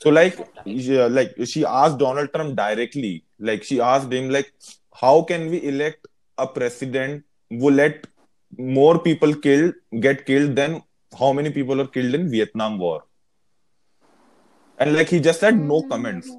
[0.00, 4.52] So like, like she asked Donald Trump directly, like she asked him, like,
[4.94, 6.06] how can we elect
[6.38, 8.06] a president who let
[8.58, 10.82] more people killed get killed than
[11.18, 13.04] how many people are killed in Vietnam War?
[14.78, 16.30] And like he just said, no comments.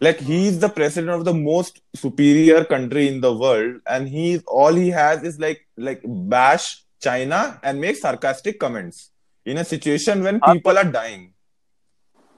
[0.00, 4.74] Like he's the president of the most superior country in the world, and he's all
[4.74, 9.10] he has is like like bash China and make sarcastic comments
[9.46, 11.30] in a situation when हाँ, people are dying.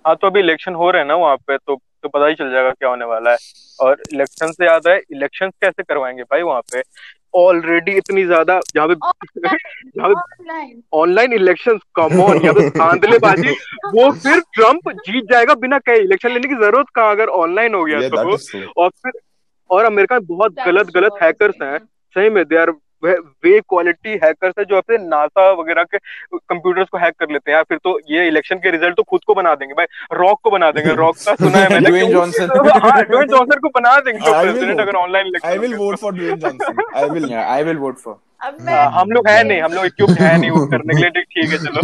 [0.07, 2.51] हाँ तो अभी election हो रहे हैं ना वहाँ पे तो तो पता ही चल
[2.51, 3.37] जाएगा क्या होने वाला है
[3.81, 6.83] और इलेक्शन से याद है इलेक्शन कैसे करवाएँगे भाई वहाँ पे
[7.37, 13.51] ऑलरेडी इतनी ज़्यादा जहाँ पे जहाँ पे ऑनलाइन इलेक्शन कम ऑन यहाँ पे धांधलेबाजी
[13.95, 17.11] वो फिर ट्रंप जीत जाएगा बिना कहीं। इलेक्शन लेने की ज़रूरत कहाँ?
[17.11, 19.13] अगर ऑनलाइन हो गया Yeah, तो। और फिर
[19.71, 21.19] और अमेरिका में बहुत गलत गलत.
[21.23, 22.71] हैकर्स हैं। सही में they are
[23.45, 25.99] way quality hacker है जो अपने नासा वगैरह के
[26.35, 29.35] कंप्यूटर्स को हैक कर लेते हैं फिर तो ये इलेक्शन के रिज़ल्ट तो खुद को
[29.35, 29.87] बना देंगे भाई।
[30.19, 32.49] रॉक को बना देंगे। रॉक का सुना है मैंने जॉनसन हाँ,
[33.59, 35.27] को बना देंगे तो प्रेसिडेंट अगर ऑनलाइन
[38.69, 41.53] हाँ, हम लोग है नहीं हम लोग इक्विप है नहीं वोट करने के लिए। ठीक
[41.53, 41.81] है चलो।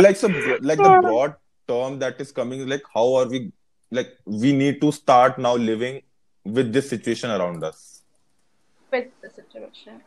[0.00, 0.32] Like some
[0.62, 1.30] like the broad
[1.68, 3.38] term that is coming like how are we
[3.92, 5.98] like we need to start now living
[6.46, 8.01] with this situation around us
[8.92, 10.00] with the situation.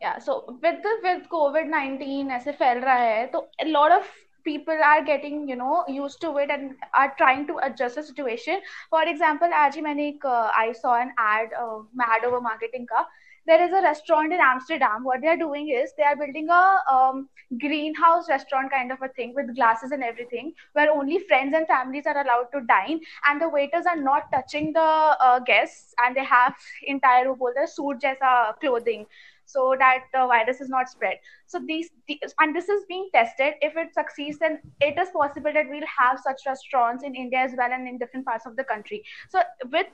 [0.00, 4.12] Yeah, so with the with COVID nineteen ऐसे फैल रहा है तो a lot of
[4.44, 8.60] people are getting you know used to it and are trying to adjust the situation.
[8.90, 12.86] For example, आज ही मैंने एक uh, I saw an ad uh, ad over marketing
[12.92, 13.06] का.
[13.46, 15.04] there is a restaurant in Amsterdam.
[15.04, 17.28] What they are doing is they are building a um,
[17.58, 22.06] greenhouse restaurant kind of a thing with glasses and everything, where only friends and families
[22.06, 26.24] are allowed to dine, and the waiters are not touching the uh, guests, and they
[26.24, 26.54] have
[26.86, 29.06] entire bolta suit jaisa clothing
[29.44, 31.18] so that the virus is not spread.
[31.46, 33.54] So these, these, and this is being tested.
[33.60, 37.52] If it succeeds, then it is possible that we'll have such restaurants in India as
[37.58, 39.04] well and in different parts of the country.
[39.28, 39.88] So with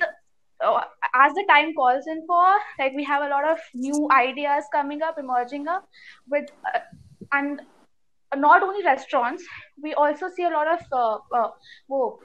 [0.61, 0.81] Oh,
[1.15, 2.45] as the time calls in for
[2.79, 5.89] like we have a lot of new ideas coming up emerging up
[6.29, 6.81] with uh,
[7.33, 7.61] and
[8.37, 9.45] not only restaurants
[9.81, 11.51] we also see a lot of uh, uh,
[11.93, 12.19] oh,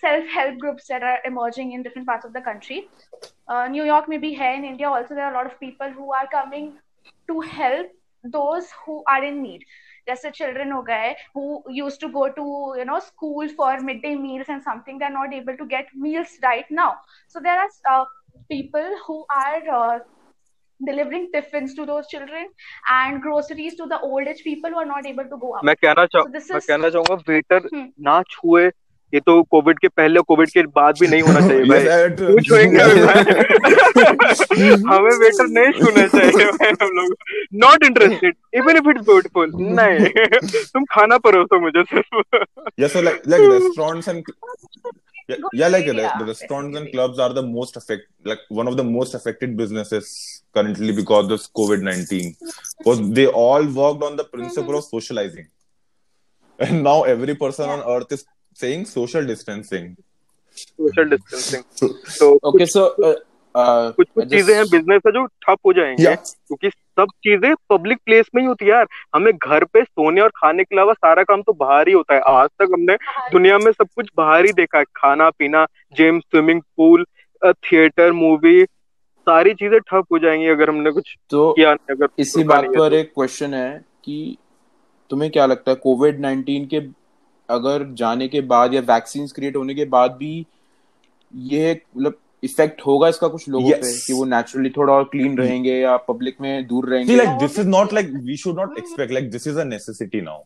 [0.00, 2.88] self-help groups that are emerging in different parts of the country.
[3.48, 5.90] Uh, new york may be here in india also there are a lot of people
[5.90, 6.72] who are coming
[7.28, 7.86] to help
[8.24, 9.64] those who are in need.
[10.08, 12.46] जैसे children हो गए who use to go to
[12.78, 15.90] you know school for mid day meals and something they are not able to get
[16.06, 16.94] meals right now
[17.34, 18.04] so there are
[18.48, 20.04] people who are
[20.80, 22.48] delivering tiffins to those children
[22.92, 25.64] and groceries to the old age people who are not able to go out.
[25.64, 27.86] मैं कहना चाहूँ so मैं कहना चाहूँगा waiter hmm.
[28.00, 28.70] ना छुए
[29.14, 31.84] ये तो कोविड के पहले कोविड के बाद भी नहीं होना चाहिए भाई
[32.50, 32.64] भाई
[34.92, 37.14] हमें वेटर नहीं छूना चाहिए भाई हम लोग
[37.64, 40.08] not interested even if it's beautiful नहीं
[40.74, 42.14] तुम खाना परोसो मुझे सिर्फ़
[42.82, 44.30] yeah, so like like restaurants and
[45.30, 48.68] yeah, yeah like the, Yeah, the restaurants and clubs are the most affect like one
[48.70, 50.08] of the most affected businesses
[50.56, 52.36] currently because of COVID nineteen.
[52.78, 55.46] Because they all worked on the principle of socializing,
[56.58, 59.94] and now every person on earth is saying social distancing.
[60.56, 61.88] Social distancing So,
[62.18, 63.14] तो Okay, so uh,
[63.54, 66.16] uh, कुछ कुछ चीज़ें हैं business है जो ठप हो जाएँगे Yeah.
[66.16, 70.28] क्योंकि सब चीज़ें पब्लिक प्लेस में ही होती है यार हमें घर पे सोने और
[70.28, 72.94] खाने के अलावा सारा काम तो बाहर ही होता है आज तक हमने
[73.32, 77.04] दुनिया में सब कुछ बाहर ही देखा है खाना पीना gym swimming pool
[77.44, 78.64] theatre movie
[79.26, 82.90] सारी चीज़ें ठप हो जाएँगी अगर हमने कुछ तो किया नहीं अगर इसी बात पर
[82.90, 84.36] तो। एक क्वेश्चन है कि
[85.10, 86.80] तुम्हें क्या लगता है कोविड नाइन्टीन के
[87.48, 90.46] अगर जाने के बाद या वैक्सीन क्रिएट होने के बाद भी
[91.34, 93.78] ये मतलब इफ़ेक्ट होगा इसका कुछ लोगों yes.
[93.78, 97.16] पे कि वो नेचुरली थोड़ा और क्लीन रहेंगे या पब्लिक में दूर रहेंगे?
[97.16, 99.64] Like this is not like we should not expect like this is a
[100.14, 100.42] now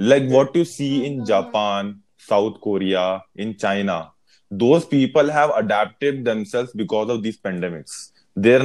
[0.00, 4.14] like what you see in Japan South Korea in China
[4.52, 8.62] those people have adapted themself because of this pandemics there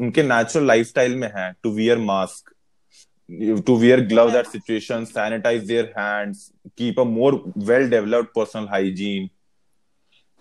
[0.00, 2.55] उनके natural lifestyle में है to wear mask
[3.28, 9.30] to wear gloves at situations, sanitize their hands, keep a more well-developed personal hygiene.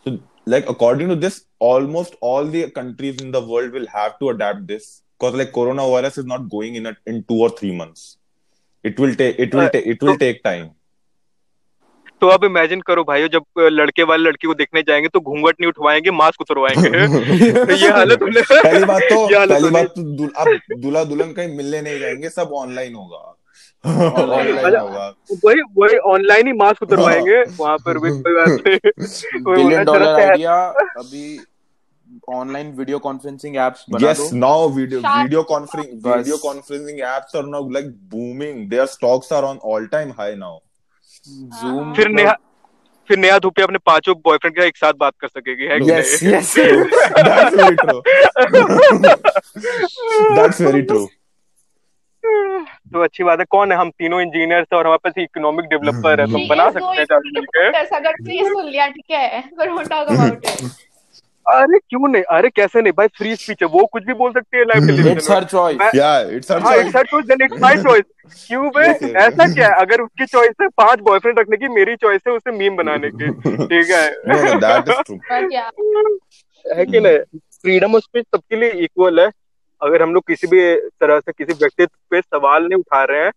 [0.04, 4.30] So, like according to this, almost all the countries in the world will have to
[4.30, 8.18] adapt this because like coronavirus is not going in a, in two or three months.
[8.84, 10.72] It will take it will take it will take time.
[12.22, 15.68] तो अब imagine करो भाइयों जब लड़के वाले लड़की को देखने जाएँगे तो घूंघट नहीं
[15.68, 16.90] उठवाएँगे मास्क उतरवाएँगे।
[17.66, 22.00] तो ये हालत पहली बात तो पहली बात तो अब दूल्हा दुल्हन कहीं मिलने नहीं
[22.00, 23.32] जाएँगे सब ऑनलाइन होगा।
[23.86, 25.08] ऑनलाइन मतलब- होगा।
[25.46, 28.78] वही वही ऑनलाइन ही मास्क उतरवाएँगे वहाँ पर भी कोई बात नहीं।
[29.56, 30.56] बिलियन डॉलर आइडिया
[31.04, 31.40] अभी
[32.30, 36.18] ऑनलाइन वीडियो कॉन्फ्रेंसिंग एप्स बना yes दो। now video Shark- video conferencing Bus.
[36.22, 38.62] video conferencing apps are now like booming.
[38.74, 40.54] Their stocks are on all time high now
[41.28, 42.34] Zoom फिर नेहा
[43.10, 46.20] फिर नेहा धूपे अपने पाँचों बॉयफ्रेंड के साथ एक साथ बात कर सकेगी है yes
[46.24, 48.02] yes that's very true
[50.36, 51.08] that's very true.
[52.94, 53.78] तो अच्छी बात है कौन है?
[53.78, 57.32] हम तीनों इंजीनियर्स और हमारे पास इकोनॉमिक डेवलपर है तो हम बना सकते हैं चालू
[57.36, 58.12] मिलकर अगर
[58.54, 59.42] सुन लिया ठीक है?
[59.42, 60.85] पर डोंट टॉक अबाउट इट
[61.46, 62.24] अरे क्यों नहीं?
[62.24, 62.94] अरे कैसे नहीं?
[62.98, 65.78] भाई फ्री स्पीच है। वो कुछ भी बोल सकती है live television it's her choice
[65.78, 66.86] yeah it's our हाँ choice.
[66.86, 68.04] It's her choice then it's my choice
[68.48, 68.86] क्यों बे.
[69.20, 69.82] ऐसा क्या है?
[69.82, 73.32] अगर उसकी चॉइस है पाँच बॉयफ्रेंड रखने की मेरी चॉइस है उसे मीम बनाने की।
[73.66, 74.60] ठीक है। True.
[74.62, 75.70] बट या
[76.66, 77.18] है कि नहीं?
[77.62, 79.30] फ्रीडम ऑफ़ स्पीच सबके लिए इक्वल है।
[79.82, 80.62] अगर हम लोग किसी भी
[81.02, 83.32] तरह से किसी व्यक्तित्व पे सवाल नहीं उठा रहे हैं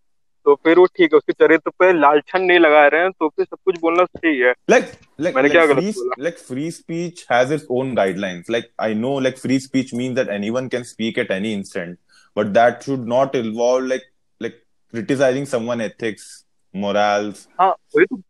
[0.49, 3.45] तो फिर वो ठीक है उसके चरित्र पे लालछन नहीं लगा रहे हैं तो फिर
[3.45, 6.15] सब कुछ बोलना सही है। लाइक लाइक मैंने क्या गलत बोला?
[6.19, 10.29] Like free speech has its own guidelines like I know like free speech means that
[10.29, 11.97] anyone can speak at any instant
[12.37, 14.09] but that should not involve like
[14.41, 14.59] like
[14.95, 16.27] criticising someone ethics
[16.75, 18.21] morals हाँ वही तो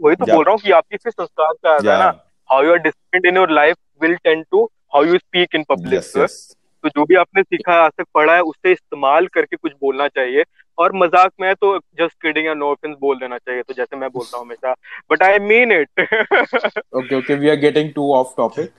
[0.00, 2.12] वही तो बोल रहा हूँ कि आपके फिर संस्कार का है ना।
[2.50, 4.64] How you are discipline in your life will tend to
[4.94, 6.02] how you speak in public
[6.82, 10.08] तो जो भी आपने सीखा है आज तक पढ़ा है उससे इस्तेमाल करके कुछ बोलना
[10.08, 10.44] चाहिए।
[10.78, 14.36] और मज़ाक में तो जस्ट किडिंग नो ऑफेंस बोल देना चाहिए तो जैसे मैं बोलता
[14.36, 14.74] हूँ हमेशा।
[15.10, 18.70] But I mean it okay okay we are getting to off topic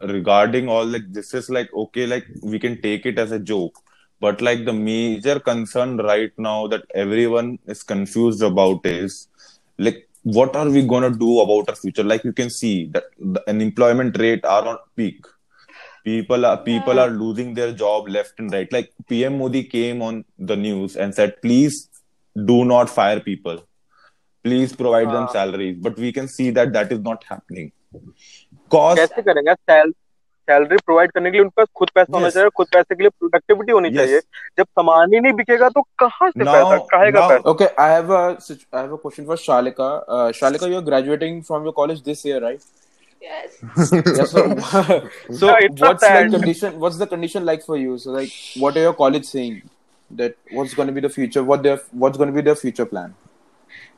[0.00, 3.78] regarding all like this is like okay like we can take it as a joke
[4.22, 6.84] but like the major concern right now that
[7.26, 9.16] everyone is confuse about is
[9.78, 13.05] like what are we going to do about our future like you can see that
[13.19, 15.25] the unemployment rate are on peak
[16.03, 17.03] people are people Yeah.
[17.05, 20.19] are losing their job left and right like pm modi came on
[20.51, 21.79] the news and said please
[22.51, 23.63] do not fire people
[24.43, 25.31] please provide them हाँ.
[25.37, 27.71] salaries but we can see that that is not happening
[28.75, 29.93] cause कैसे करेंगे cell
[30.50, 33.10] salary provide करने के लिए उनके पास खुद पैसा होना चाहिए खुद पैसे के लिए
[33.20, 33.96] प्रोडक्टिविटी होनी Yes.
[33.98, 34.20] चाहिए
[34.58, 38.10] जब सामान ही नहीं बिकेगा तो कहाँ से Now- पैसा कहेगा पैसा okay, I have
[38.20, 39.90] a situ- I have a question for Shalika.
[40.16, 42.62] Uh, Shalika, you're graduating from your college this year, right?
[43.26, 43.52] Yes.
[44.30, 44.40] So,
[45.40, 46.74] so Yeah, what's like condition?
[46.80, 47.96] What's the condition like for you?
[47.98, 48.32] So, like,
[48.64, 49.62] what are your college saying?
[50.10, 51.42] That what's going to be the future?
[51.52, 53.14] What their what's going to be their future plan?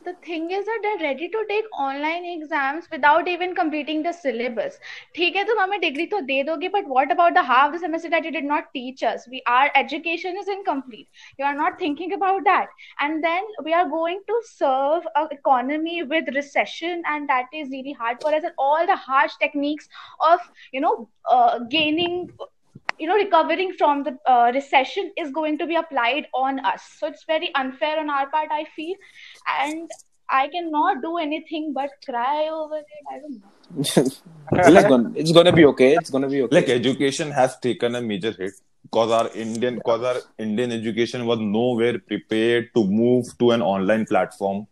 [0.06, 4.80] the thing is that they're ready to take online exams without even completing the syllabus
[5.15, 8.10] ठीक है तुम हमें degree तो दे दोगे but what about the half the semester
[8.15, 11.08] that you did not teach us we our education is incomplete
[11.39, 12.67] you are not thinking about that
[12.99, 17.93] and then we are going to serve a economy with recession and that is really
[18.04, 19.89] hard for us and all the harsh techniques
[20.32, 20.39] of
[20.71, 22.30] you know uh, gaining
[22.98, 26.82] you know recovering from the uh, recession is going to be applied on us.
[26.98, 28.96] So it's very unfair on our part i feel.
[29.61, 29.90] And
[30.28, 32.87] i cannot do anything but cry over it.
[33.12, 33.52] I don't know.
[35.16, 35.94] It's, gonna, be okay.
[35.94, 36.54] It's gonna be okay.
[36.56, 38.52] like education has taken a major hit.
[38.82, 44.06] Because our indian because our indian education was nowhere prepared to move to an online
[44.06, 44.66] platform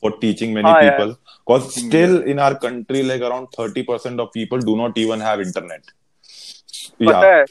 [0.00, 0.90] for teaching many yeah.
[0.90, 1.16] people.
[1.46, 5.84] Because still in our country like around 30% of people do not even have internet
[7.00, 7.44] पता है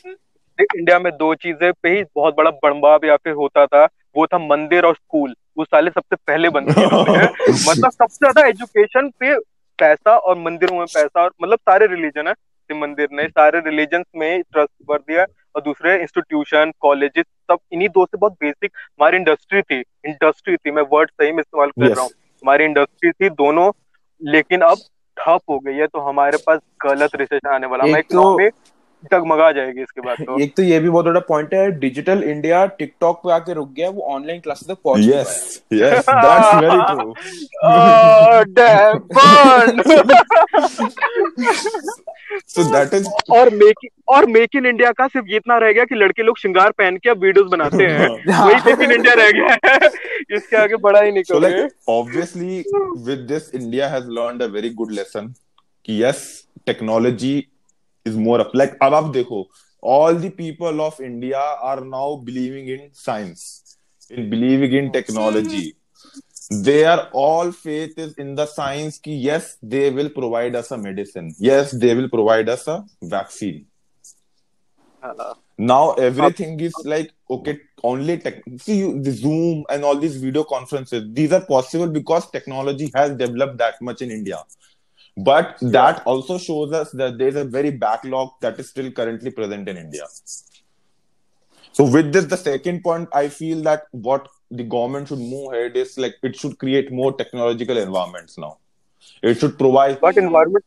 [0.60, 3.86] India में दो चीज़ें पे ही बहुत बड़ा बड़बाब या फिर होता था
[4.18, 7.24] वो था मंदिर और स्कूल वो साले सबसे पहले किए इन्होंने।
[7.70, 9.40] मतलब सबसे ज़्यादा एजुकेशन पे
[9.80, 12.34] पैसा और मंदिरों में पैसा और मतलब सारे रिलीजन है।
[12.76, 15.26] मंदिर ने सारे रिलीजन में ट्रस्ट भर दिया
[15.56, 20.72] और दूसरे इंस्टीट्यूशन कॉलेजेस सब इन्हीं दो से बहुत बेसिक हमारी इंडस्ट्री थी। इंडस्ट्री थी
[20.72, 21.96] मैं वर्ड सही में इस्तेमाल कर Yes.
[21.96, 23.72] रहा हूँ। हमारी इंडस्ट्री थी दोनों
[24.24, 24.78] लेकिन अब
[25.18, 28.50] ठप हो गई है तो हमारे पास गलत रिसेशन आने वाला हमारी तो-
[29.04, 32.66] डगमगा जाएगी इसके बाद तो। एक तो ये भी बहुत बड़ा पॉइंट है डिजिटल इंडिया
[32.66, 35.32] टिकटॉक पे आके रुक गया वो ऑनलाइन क्लासेस तक पहुँच नहीं yes
[35.74, 37.14] yes that's very true.
[37.64, 39.82] Oh, damn, burn!
[42.48, 42.94] so that
[43.32, 46.38] और मेक और मेक इन इंडिया का सिर्फ़ ये इतना रह गया कि लड़के लोग
[46.38, 48.10] श्रृंगार पहन के अब वीडियोस बनाते हैं।
[48.46, 49.90] वही मेक इन इंडिया रह गया है।
[50.36, 52.64] इसके आगे बड़ा ही निकल like, obviously,
[53.08, 55.34] with this, India has learned a very good lesson.
[55.86, 56.18] कि Yes,
[56.70, 57.51] technology
[58.05, 58.55] is more up.
[58.55, 59.47] Like अब आप देखो,
[59.83, 63.79] all the people of India are now believing in science,
[64.11, 65.77] in believing in technology.
[66.49, 68.99] Their all faith is in the science.
[68.99, 71.35] Ki yes, they will provide us a medicine.
[71.39, 73.67] Yes, they will provide us a vaccine.
[75.03, 78.43] हाँ, Now everything is like okay, only tech.
[78.59, 81.05] See you, the Zoom and all these video conferences.
[81.13, 84.45] These are possible because technology has developed that much in India.
[85.17, 89.31] But that also shows us that there is a very backlog that is still currently
[89.31, 90.07] present in India.
[91.75, 95.77] So with this, the second point, I feel that what the government should move ahead
[95.77, 98.59] is like it should create more technological environments now.
[99.23, 100.65] It should provide but environment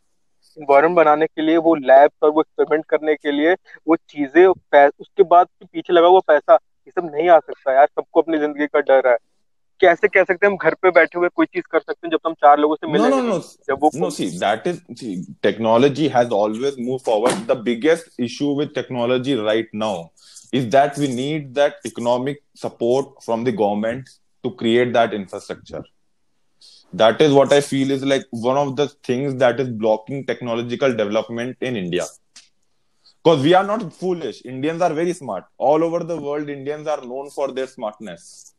[0.57, 3.53] environment बनाने के लिए वो labs और वो experiment करने के लिए
[3.87, 7.87] वो चीजें पै- उसके बाद पीछे लगा हुआ पैसा ये सब नहीं आ सकता यार
[7.95, 9.15] सबको अपनी जिंदगी का डर है
[9.80, 12.20] कैसे कह सकते हैं हम घर पे बैठे हुए कोई चीज़ कर सकते हैं जब
[12.26, 14.10] हम चार लोगों से No, मिलेंगे no, no, नहीं। जब वो no.
[14.10, 15.14] See, that is see,
[15.46, 17.46] technology has always moved forward.
[17.46, 20.10] The biggest issue with technology right now
[20.52, 24.08] is that we need that economic support from the government
[24.44, 25.10] to create that.
[26.92, 30.94] That is what I feel is like one of the things that is blocking technological
[30.94, 32.04] development in India.
[33.24, 34.42] Because we are not foolish.
[34.44, 35.44] Indians are very smart.
[35.58, 38.53] All over the world, Indians are known for their smartness.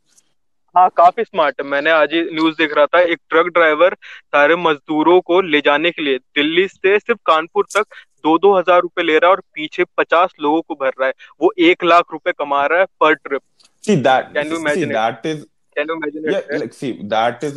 [0.78, 5.20] हाँ काफ़ी smart है। मैंने आज news देख रहा था एक truck driver सारे मजदूरों
[5.22, 7.86] को ले जाने के लिए दिल्ली से सिर्फ़ कानपुर तक
[8.24, 11.14] दो दो हज़ार रूपए ले रहा है और पीछे पचास लोगों को भर रहा है।
[11.42, 13.42] वो एक लाख रुपए कमा रहा है पर trip
[13.84, 14.92] see that can you imagine
[15.26, 15.44] is
[15.76, 16.52] can you imagine like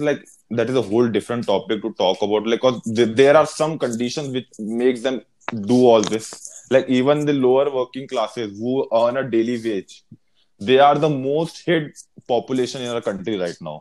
[0.00, 2.16] like that a whole different topic to talk
[11.08, 11.92] most hit
[12.31, 13.75] population in our country right now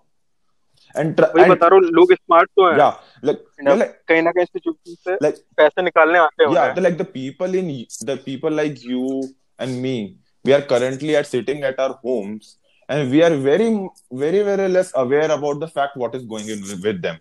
[1.01, 3.93] and, tr- वही and बता रहा हूँ लोग स्मार्ट तो हैं yeah like, yeah, like
[4.09, 7.55] कहीं ना कहीं सिचुएशन से like पैसे निकालने आते हैं yeah the, like the people
[7.63, 7.71] in
[8.11, 9.05] the people like you
[9.59, 9.95] and me
[10.45, 12.57] we are currently at sitting at our homes
[12.89, 13.69] and we are very
[14.25, 17.21] very very less aware about the fact what is going on with them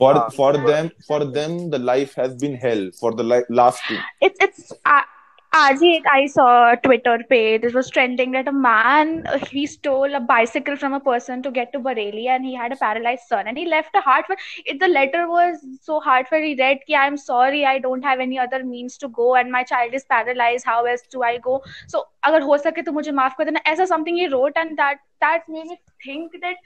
[0.00, 0.28] for Ah.
[0.38, 3.98] for them for them the life has been hell for the li- last two
[4.28, 5.04] it's it's uh,
[5.53, 6.43] आज ही एक I saw
[6.83, 9.09] Twitter पे this was trending that a man
[9.47, 12.75] he stole a bicycle from a person to get to Bareilly and he had a
[12.75, 14.37] paralysed son and he left a heart for
[14.67, 18.05] it the letter was so hard for he read कि I am sorry I don't
[18.05, 21.37] have any other means to go and my child is paralysed how else do I
[21.37, 24.71] go so अगर हो सके तो मुझे माफ़ कर देना, ऐसा something he wrote and
[24.71, 25.75] that that made me
[26.07, 26.57] think that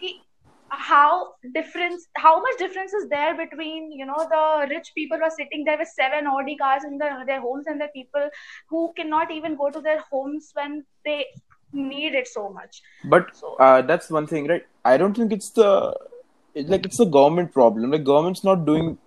[0.00, 0.18] कि
[0.69, 5.37] how difference how much difference is there between you know the rich people who are
[5.37, 8.29] sitting there with seven audi cars in their, their homes and the people
[8.69, 11.25] who cannot even go to their homes when they
[11.73, 14.65] need it so much But so uh, that's one thing, right?
[14.83, 15.95] I don't think it's the
[16.53, 17.91] it's like it's a government problem.
[17.91, 18.97] Like government's not doing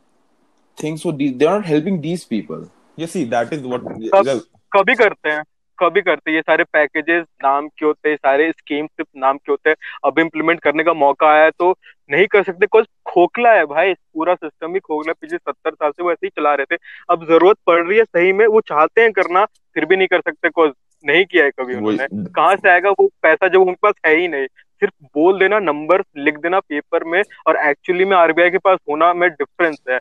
[0.76, 1.36] things for these.
[1.36, 2.70] They're not helping these people.
[2.96, 3.82] you see that is what
[4.14, 4.42] कब
[4.76, 5.42] कभी करते हैं
[5.79, 9.69] कभी करते ये सारे packages नाम के होते हैं सारे स्कीम सिर्फ़ नाम के होते
[9.69, 9.75] हैं।
[10.05, 11.71] अब इम्प्लीमेंट करने का मौका आया है तो
[12.09, 16.03] नहीं कर सकते। कुछ खोखला है भाई पूरा सिस्टम ही खोखला। पिछले सत्तर साल से
[16.03, 19.01] वो ऐसे ही चला रहे थे। अब ज़रूरत पड़ रही है सही में वो चाहते
[19.01, 20.73] हैं करना फिर भी नहीं कर सकते। कुछ
[21.05, 24.27] नहीं किया है कभी उन्होंने। कहाँ से आएगा वो पैसा जब उनके पास है ही
[24.27, 24.47] नहीं।
[24.81, 29.13] सिर्फ़ बोल देना नंबर लिख देना पेपर में और एक्चुअली में आरबीआई के पास होना
[29.13, 29.97] में डिफरेंस है।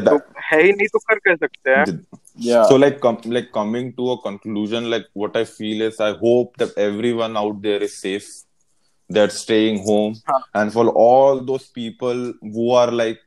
[0.00, 1.84] तो है ही नहीं तो कर कह सकते हैं?
[2.38, 2.64] Yeah.
[2.68, 6.56] so like com- like coming to a conclusion like what i feel is i hope
[6.58, 8.28] that everyone out there is safe
[9.08, 10.40] they're staying home Huh.
[10.54, 13.18] and for all those people who are like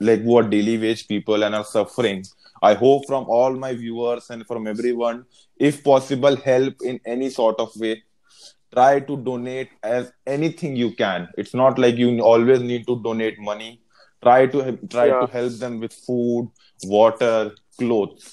[0.00, 2.24] like who are daily wage people and are suffering
[2.62, 5.24] i hope from all my viewers and from everyone
[5.70, 7.94] if possible help in any sort of way
[8.74, 13.38] try to donate as anything you can it's not like you always need to donate
[13.38, 13.70] money
[14.22, 14.60] try to
[14.94, 15.20] try Yeah.
[15.20, 16.48] to help them with food
[16.96, 18.24] water clothes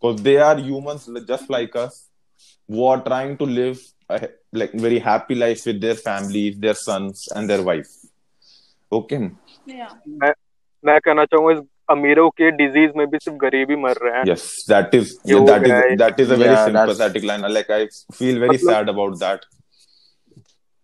[0.00, 1.96] because they are humans just like us
[2.68, 3.78] who are trying to live
[4.16, 4.20] a
[4.60, 7.90] like very happy life with their families their sons and their wife
[8.92, 9.20] okay
[9.78, 9.90] yeah
[10.22, 10.32] मैं
[10.84, 14.24] मैं कहना चाहूँगा इस अमीरों के disease में भी सिर्फ़ गरीब ही मर रहे हैं
[14.30, 15.92] yes that is Yo, yeah, that guys.
[15.92, 17.82] is that is a very Yeah, that's- sympathetic line like i
[18.20, 19.46] feel very मतलब- sad about that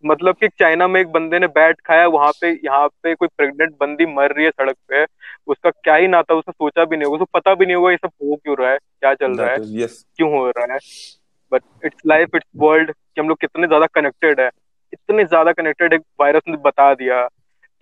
[0.04, 3.76] मतलब कि चाइना में एक बंदे ने बैट खाया वहाँ पे यहाँ पे कोई प्रेग्नेंट
[3.80, 5.04] बंदी मर रही है सड़क पे
[5.46, 7.96] उसका क्या ही नाता उसने सोचा भी नहीं होगा उसको पता भी नहीं होगा ये
[7.96, 9.86] सब हो क्यों रहा है क्या चल रहा है
[10.16, 10.78] क्यों हो रहा है।
[11.52, 14.50] But it's life it's world कि हम लोग कितने ज़्यादा कनेक्टेड है
[14.92, 17.26] इतने ज़्यादा कनेक्टेड एक वायरस ने बता दिया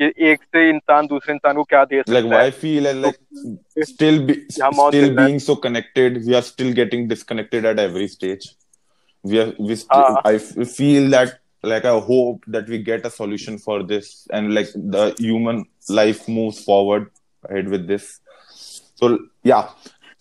[0.00, 4.34] कि एक से इंसान दूसरे इंसान को क्या दे सकता like, है। Feel like still
[4.50, 8.50] still being so connected we are still getting disconnected at every stage
[9.24, 9.76] we are we
[10.26, 14.72] I feel that like I hope that we get a solution for this and like
[14.76, 17.06] the human life moves forward
[17.48, 18.20] ahead with this
[19.00, 19.18] so
[19.52, 19.68] yeah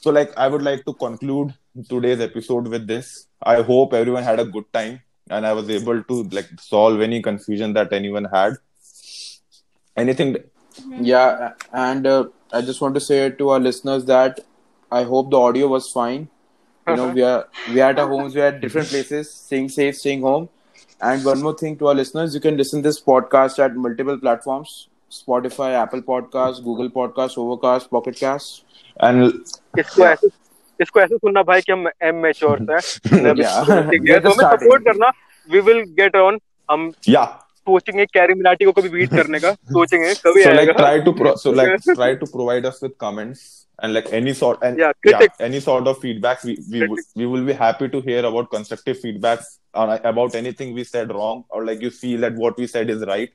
[0.06, 1.50] So, like, I would like to conclude
[1.90, 3.10] today's episode with this.
[3.52, 4.96] I hope everyone had a good time
[5.38, 8.56] and I was able to like solve any confusion that anyone had.
[9.96, 10.38] Anything?
[10.90, 14.40] Yeah, and uh, I just want to say to our listeners that
[14.92, 16.30] I hope the audio was fine.
[16.88, 19.70] You know, we are we are at our homes, we are at different places, staying
[19.70, 20.50] safe, staying home.
[21.02, 24.88] And one more thing to our listeners, you can listen this podcast at multiple platforms:
[25.18, 28.64] Spotify, Apple Podcasts, Google Podcasts, Overcast, Pocket Cast.
[29.08, 29.34] And
[29.80, 30.30] इसको ऐसे
[30.82, 32.80] इसको ऐसे सुनना भाई कि हम am mature है
[33.38, 33.70] Yeah.
[33.70, 34.58] है तो हमें.
[34.58, 35.12] सपोर्ट करना
[35.52, 36.40] वी विल गेट ऑन
[36.72, 37.26] हम yeah,
[37.70, 41.36] सोचेंगे कैरी मिनाटी को कभी बीट करने का सोचेंगे कभी so like try to pro-
[41.46, 43.44] so like try to provide us with comments
[43.84, 45.32] and like any sort and Yeah, critic.
[45.50, 49.00] any sort of feedback we we, w- we will be happy to hear about constructive
[49.06, 49.40] feedback
[49.74, 53.06] on, about anything we said wrong or like you feel that what we said is
[53.14, 53.32] right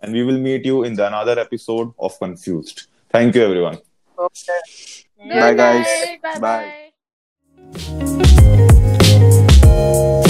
[0.00, 3.78] and we will meet you in the another episode of confused thank you everyone
[4.18, 4.60] Okay.
[5.18, 5.86] Good Bye, guys.
[6.22, 6.40] night.
[6.40, 6.92] Bye.
[9.66, 10.22] Bye-bye.